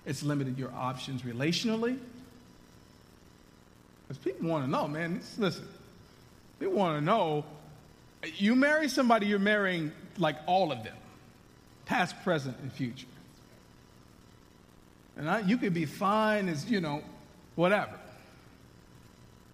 [0.04, 1.98] It's limited your options relationally.
[4.06, 5.20] Because people want to know, man.
[5.36, 5.66] Listen,
[6.58, 7.44] they want to know.
[8.36, 10.96] You marry somebody, you're marrying like all of them
[11.88, 13.06] past, present, and future.
[15.16, 17.02] And I, you could be fine as, you know,
[17.56, 17.98] whatever.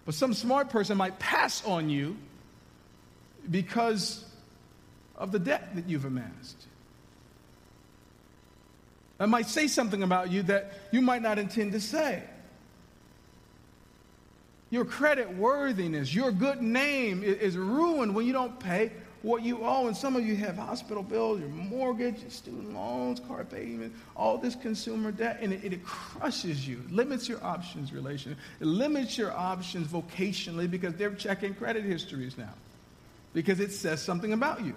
[0.05, 2.17] But some smart person might pass on you
[3.49, 4.23] because
[5.15, 6.67] of the debt that you've amassed.
[9.17, 12.21] That might say something about you that you might not intend to say.
[14.75, 19.87] Your credit worthiness, your good name is ruined when you don't pay what you owe.
[19.87, 24.37] And some of you have hospital bills, your mortgage, your student loans, car payment, all
[24.37, 28.35] this consumer debt, and it, it crushes you, limits your options relation.
[28.59, 32.53] It limits your options vocationally because they're checking credit histories now
[33.31, 34.75] because it says something about you.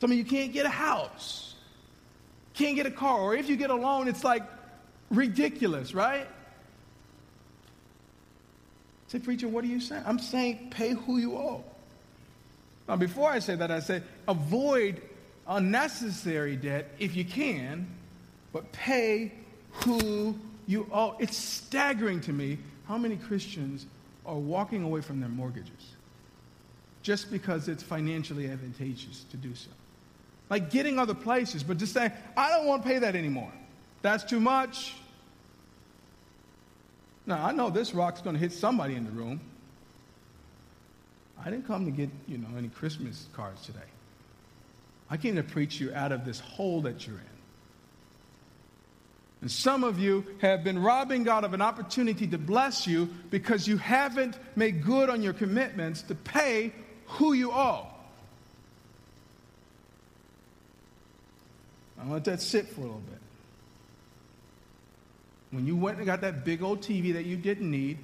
[0.00, 1.54] Some of you can't get a house,
[2.54, 4.42] can't get a car, or if you get a loan, it's like
[5.10, 6.26] ridiculous, right?
[9.12, 10.04] Say, preacher, what are you saying?
[10.06, 11.62] I'm saying pay who you owe.
[12.88, 15.02] Now, before I say that, I say avoid
[15.46, 17.86] unnecessary debt if you can,
[18.54, 19.32] but pay
[19.84, 20.34] who
[20.66, 21.14] you owe.
[21.18, 22.56] It's staggering to me
[22.88, 23.84] how many Christians
[24.24, 25.92] are walking away from their mortgages
[27.02, 29.68] just because it's financially advantageous to do so.
[30.48, 33.52] Like getting other places, but just saying, I don't want to pay that anymore.
[34.00, 34.94] That's too much.
[37.26, 39.40] Now, I know this rock's going to hit somebody in the room.
[41.44, 43.78] I didn't come to get, you know, any Christmas cards today.
[45.10, 47.22] I came to preach you out of this hole that you're in.
[49.42, 53.66] And some of you have been robbing God of an opportunity to bless you because
[53.66, 56.72] you haven't made good on your commitments to pay
[57.06, 57.88] who you owe.
[62.00, 63.21] I let that sit for a little bit.
[65.52, 67.98] When you went and got that big old TV that you didn't need,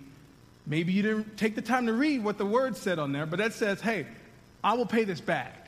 [0.68, 3.38] Maybe you didn't take the time to read what the word said on there, but
[3.38, 4.06] that says, hey,
[4.62, 5.66] I will pay this back.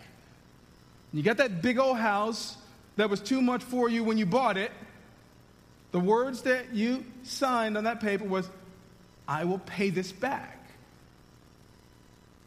[1.15, 2.59] You got that big old house
[2.97, 4.71] that was too much for you when you bought it.
[5.93, 8.49] The words that you signed on that paper was,
[9.27, 10.59] I will pay this back.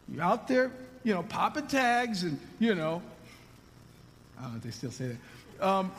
[0.07, 0.71] You're out there,
[1.03, 3.01] you know, popping tags and, you know,
[4.37, 5.17] I don't know if they still say
[5.57, 5.67] that.
[5.67, 5.91] Um,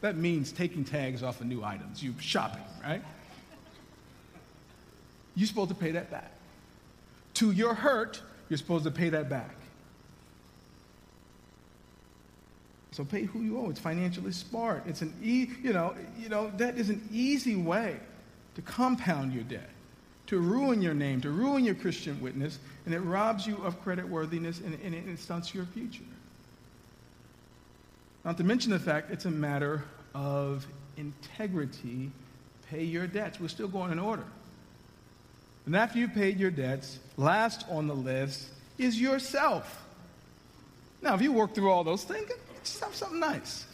[0.00, 2.02] that means taking tags off of new items.
[2.02, 3.02] You shopping, right?
[5.34, 6.30] you're supposed to pay that back.
[7.34, 9.54] To your hurt, you're supposed to pay that back.
[12.92, 13.70] So pay who you owe.
[13.70, 14.82] It's financially smart.
[14.86, 17.96] It's an e, you know, you know, that is an easy way
[18.56, 19.70] to compound your debt,
[20.26, 24.06] to ruin your name, to ruin your Christian witness, and it robs you of credit
[24.06, 26.02] worthiness and, and it stunts your future.
[28.24, 29.82] Not to mention the fact it's a matter
[30.14, 30.66] of
[30.96, 32.10] integrity.
[32.70, 33.40] Pay your debts.
[33.40, 34.24] We're still going in order.
[35.66, 38.48] And after you've paid your debts, last on the list
[38.78, 39.84] is yourself.
[41.02, 42.30] Now, if you work through all those things,
[42.62, 43.66] just have something nice.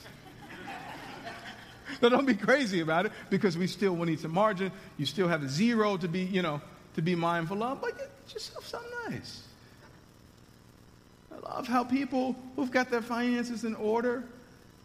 [2.01, 4.71] but don't be crazy about it because we still will need some margin.
[4.97, 6.61] You still have a zero to be, you know,
[6.95, 9.43] to be mindful of, but get yourself something nice.
[11.33, 14.25] I love how people who've got their finances in order,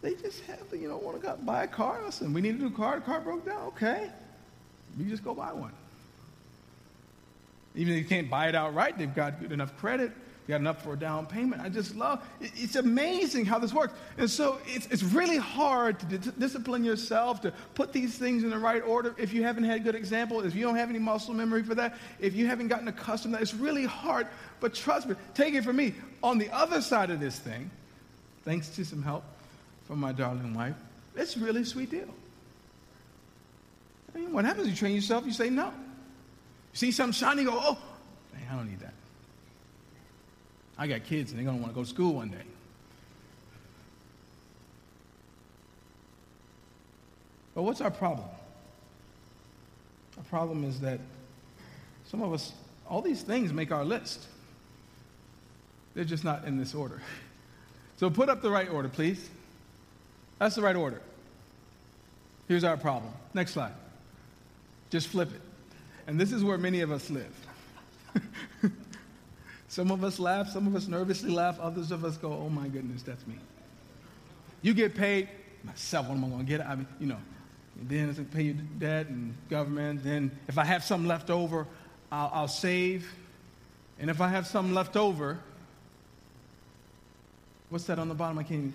[0.01, 2.01] they just have to, you know, want to go buy a car.
[2.03, 2.95] Listen, we need a new car.
[2.95, 3.67] The car broke down.
[3.67, 4.09] Okay.
[4.97, 5.73] You just go buy one.
[7.75, 10.11] Even if you can't buy it outright, they've got good enough credit,
[10.47, 11.61] got enough for a down payment.
[11.61, 13.93] I just love it's amazing how this works.
[14.17, 18.49] And so it's, it's really hard to d- discipline yourself to put these things in
[18.49, 21.33] the right order if you haven't had good example, if you don't have any muscle
[21.33, 23.43] memory for that, if you haven't gotten accustomed to that.
[23.43, 24.27] It's really hard.
[24.59, 25.93] But trust me, take it from me.
[26.23, 27.71] On the other side of this thing,
[28.43, 29.23] thanks to some help
[29.97, 30.75] my darling wife,
[31.15, 32.07] it's a really sweet deal.
[34.13, 34.67] I mean, what happens?
[34.67, 35.73] You train yourself, you say no You
[36.73, 37.77] see something shiny, go, oh,
[38.33, 38.93] man, I don't need that.
[40.77, 42.43] I got kids and they're going to want to go to school one day.
[47.53, 48.27] But what's our problem?
[50.17, 50.99] Our problem is that
[52.07, 52.53] some of us,
[52.89, 54.25] all these things make our list.
[55.93, 57.01] They're just not in this order.
[57.97, 59.29] So put up the right order, please.
[60.41, 60.99] That's the right order.
[62.47, 63.13] Here's our problem.
[63.35, 63.73] Next slide.
[64.89, 65.41] Just flip it.
[66.07, 67.47] And this is where many of us live.
[69.67, 72.67] some of us laugh, some of us nervously laugh, others of us go, oh my
[72.69, 73.35] goodness, that's me.
[74.63, 75.29] You get paid,
[75.63, 76.61] myself, what am I going to get?
[76.61, 77.19] I mean, you know,
[77.79, 80.03] then I pay your debt and government.
[80.03, 81.67] Then if I have something left over,
[82.11, 83.07] I'll, I'll save.
[83.99, 85.37] And if I have something left over,
[87.71, 88.37] What's that on the bottom?
[88.37, 88.73] I can't even.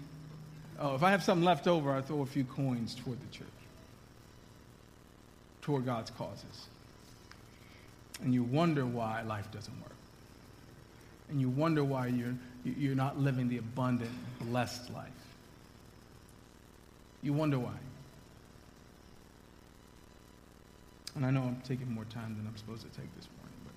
[0.78, 3.46] Oh, if I have something left over, I throw a few coins toward the church,
[5.62, 6.66] toward God's causes.
[8.22, 9.92] And you wonder why life doesn't work.
[11.28, 14.10] And you wonder why you're, you're not living the abundant,
[14.40, 15.10] blessed life.
[17.22, 17.74] You wonder why.
[21.14, 23.72] And I know I'm taking more time than I'm supposed to take this morning, but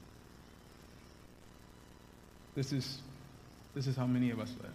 [2.55, 2.99] this is,
[3.73, 4.73] this is how many of us live.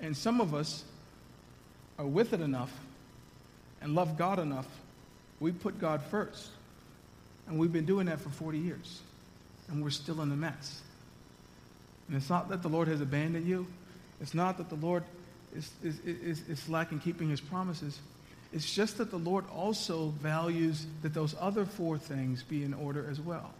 [0.00, 0.84] And some of us
[1.98, 2.72] are with it enough
[3.80, 4.66] and love God enough,
[5.40, 6.48] we put God first.
[7.46, 9.00] And we've been doing that for 40 years.
[9.68, 10.80] And we're still in the mess.
[12.08, 13.66] And it's not that the Lord has abandoned you.
[14.20, 15.04] It's not that the Lord
[15.54, 17.98] is, is, is, is lacking keeping his promises.
[18.52, 23.06] It's just that the Lord also values that those other four things be in order
[23.10, 23.52] as well.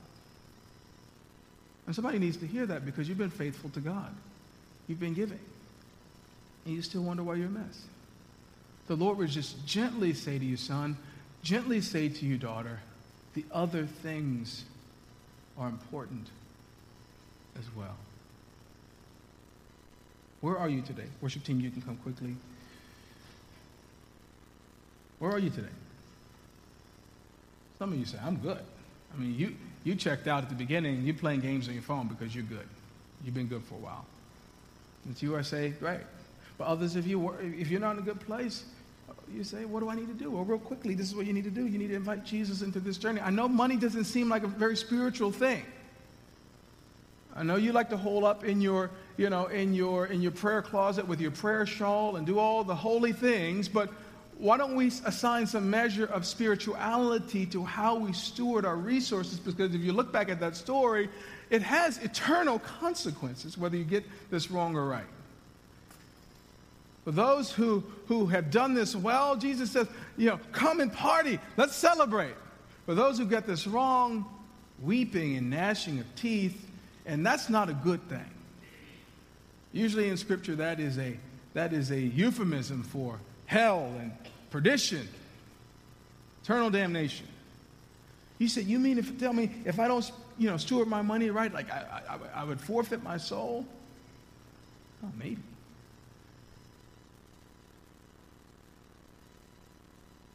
[1.87, 4.15] And somebody needs to hear that because you've been faithful to God.
[4.89, 5.41] You've been giving.
[6.65, 7.83] And you still wonder why you're a mess.
[8.87, 10.97] The Lord would just gently say to you, son,
[11.43, 12.81] gently say to you, daughter,
[13.35, 14.65] the other things
[15.59, 16.29] are important
[17.59, 17.97] as well.
[20.41, 21.07] Where are you today?
[21.21, 22.37] Worship team, you can come quickly.
[25.19, 25.69] Where are you today?
[27.79, 28.59] Some of you say, I'm good.
[29.15, 29.55] I mean, you,
[29.85, 32.67] you checked out at the beginning, you're playing games on your phone because you're good.
[33.25, 34.05] You've been good for a while.
[35.07, 36.01] And you are say, great.
[36.59, 38.65] But others, if, you, if you're not in a good place,
[39.33, 40.31] you say, What do I need to do?
[40.31, 41.67] Well, real quickly, this is what you need to do.
[41.67, 43.21] You need to invite Jesus into this journey.
[43.21, 45.63] I know money doesn't seem like a very spiritual thing.
[47.37, 50.31] I know you like to hold up in your, you know, in your, in your
[50.31, 53.91] prayer closet with your prayer shawl and do all the holy things, but
[54.39, 59.39] why don't we assign some measure of spirituality to how we steward our resources?
[59.39, 61.09] Because if you look back at that story,
[61.51, 65.05] it has eternal consequences, whether you get this wrong or right.
[67.05, 69.87] For those who, who have done this well, Jesus says,
[70.17, 72.35] you know, come and party, let's celebrate.
[72.87, 74.25] For those who get this wrong,
[74.83, 76.71] weeping and gnashing of teeth,
[77.07, 78.25] and that's not a good thing.
[79.73, 81.17] Usually in Scripture, that is a,
[81.53, 84.13] that is a euphemism for hell and
[84.51, 85.07] perdition,
[86.43, 87.27] eternal damnation.
[88.39, 91.31] He said, You mean if tell me if I don't you know steward my money
[91.31, 93.67] right, like I, I, I would forfeit my soul?
[95.05, 95.39] Oh, maybe.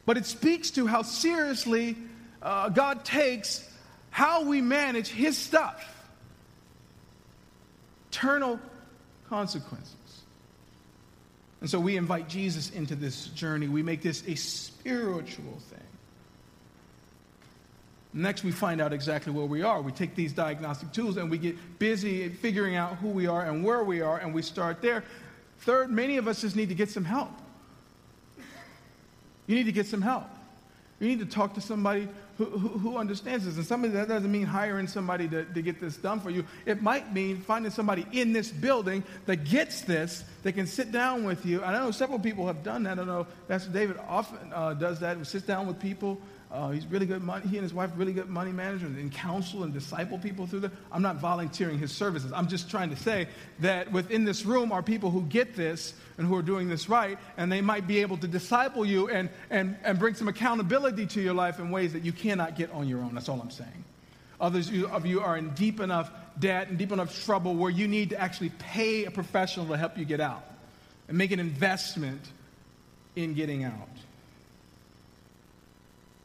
[0.09, 1.95] But it speaks to how seriously
[2.41, 3.63] uh, God takes
[4.09, 5.85] how we manage His stuff.
[8.09, 8.59] Eternal
[9.29, 9.93] consequences.
[11.61, 13.67] And so we invite Jesus into this journey.
[13.67, 15.79] We make this a spiritual thing.
[18.11, 19.79] Next, we find out exactly where we are.
[19.79, 23.63] We take these diagnostic tools and we get busy figuring out who we are and
[23.63, 25.03] where we are, and we start there.
[25.59, 27.29] Third, many of us just need to get some help.
[29.49, 30.27] You need to get some help.
[30.99, 33.55] You need to talk to somebody who, who, who, understands this.
[33.55, 36.45] And somebody that doesn't mean hiring somebody to, to get this done for you.
[36.67, 41.23] It might mean finding somebody in this building that gets this, that can sit down
[41.23, 41.63] with you.
[41.63, 42.99] And I know several people have done that.
[42.99, 45.17] I know Pastor David often uh, does that.
[45.17, 46.21] He sits down with people
[46.51, 47.47] uh, he's really good money.
[47.47, 50.71] He and his wife really good money managers and counsel and disciple people through that.
[50.91, 52.31] I'm not volunteering his services.
[52.33, 53.27] I'm just trying to say
[53.59, 57.19] that within this room are people who get this and who are doing this right,
[57.37, 61.21] and they might be able to disciple you and, and, and bring some accountability to
[61.21, 63.13] your life in ways that you cannot get on your own.
[63.13, 63.85] That's all I'm saying.
[64.41, 68.09] Others of you are in deep enough debt and deep enough trouble where you need
[68.09, 70.43] to actually pay a professional to help you get out
[71.07, 72.21] and make an investment
[73.15, 73.89] in getting out.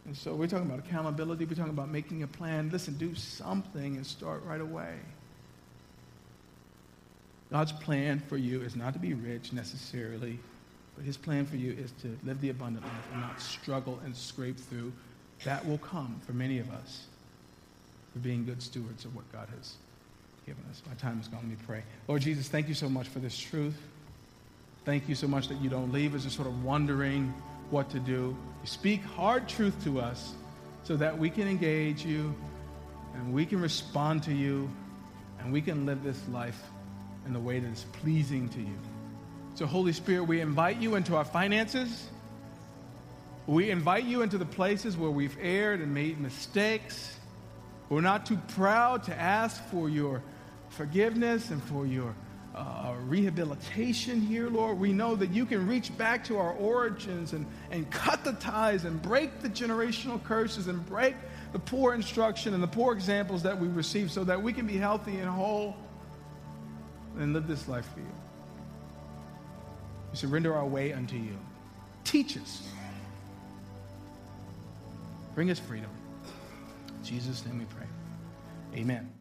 [0.07, 1.45] And so we're talking about accountability.
[1.45, 2.71] We're talking about making a plan.
[2.71, 4.97] Listen, do something and start right away.
[7.51, 10.39] God's plan for you is not to be rich necessarily,
[10.97, 14.15] but his plan for you is to live the abundant life and not struggle and
[14.15, 14.93] scrape through.
[15.45, 17.05] That will come for many of us
[18.13, 19.75] for being good stewards of what God has
[20.47, 20.83] given us.
[20.87, 21.41] My time is gone.
[21.41, 21.83] Let me pray.
[22.09, 23.77] Lord Jesus, thank you so much for this truth.
[24.85, 27.33] Thank you so much that you don't leave us just sort of wondering
[27.71, 28.37] what to do.
[28.63, 30.35] You speak hard truth to us
[30.83, 32.35] so that we can engage you
[33.15, 34.71] and we can respond to you
[35.41, 36.61] and we can live this life
[37.27, 38.79] in the way that is pleasing to you.
[39.55, 42.09] So, Holy Spirit, we invite you into our finances.
[43.47, 47.17] We invite you into the places where we've erred and made mistakes.
[47.89, 50.23] We're not too proud to ask for your
[50.71, 52.15] forgiveness and for your
[52.55, 54.79] uh, rehabilitation here, Lord.
[54.79, 58.85] We know that you can reach back to our origins and, and cut the ties
[58.85, 61.17] and break the generational curses and break
[61.53, 64.77] the poor instruction and the poor examples that we receive so that we can be
[64.77, 65.77] healthy and whole.
[67.19, 68.07] and live this life for you.
[70.11, 71.39] We surrender our way unto you.
[72.05, 72.69] Teach us.
[75.35, 75.91] Bring us freedom.
[76.89, 77.87] In Jesus' name we pray.
[78.77, 79.14] Amen.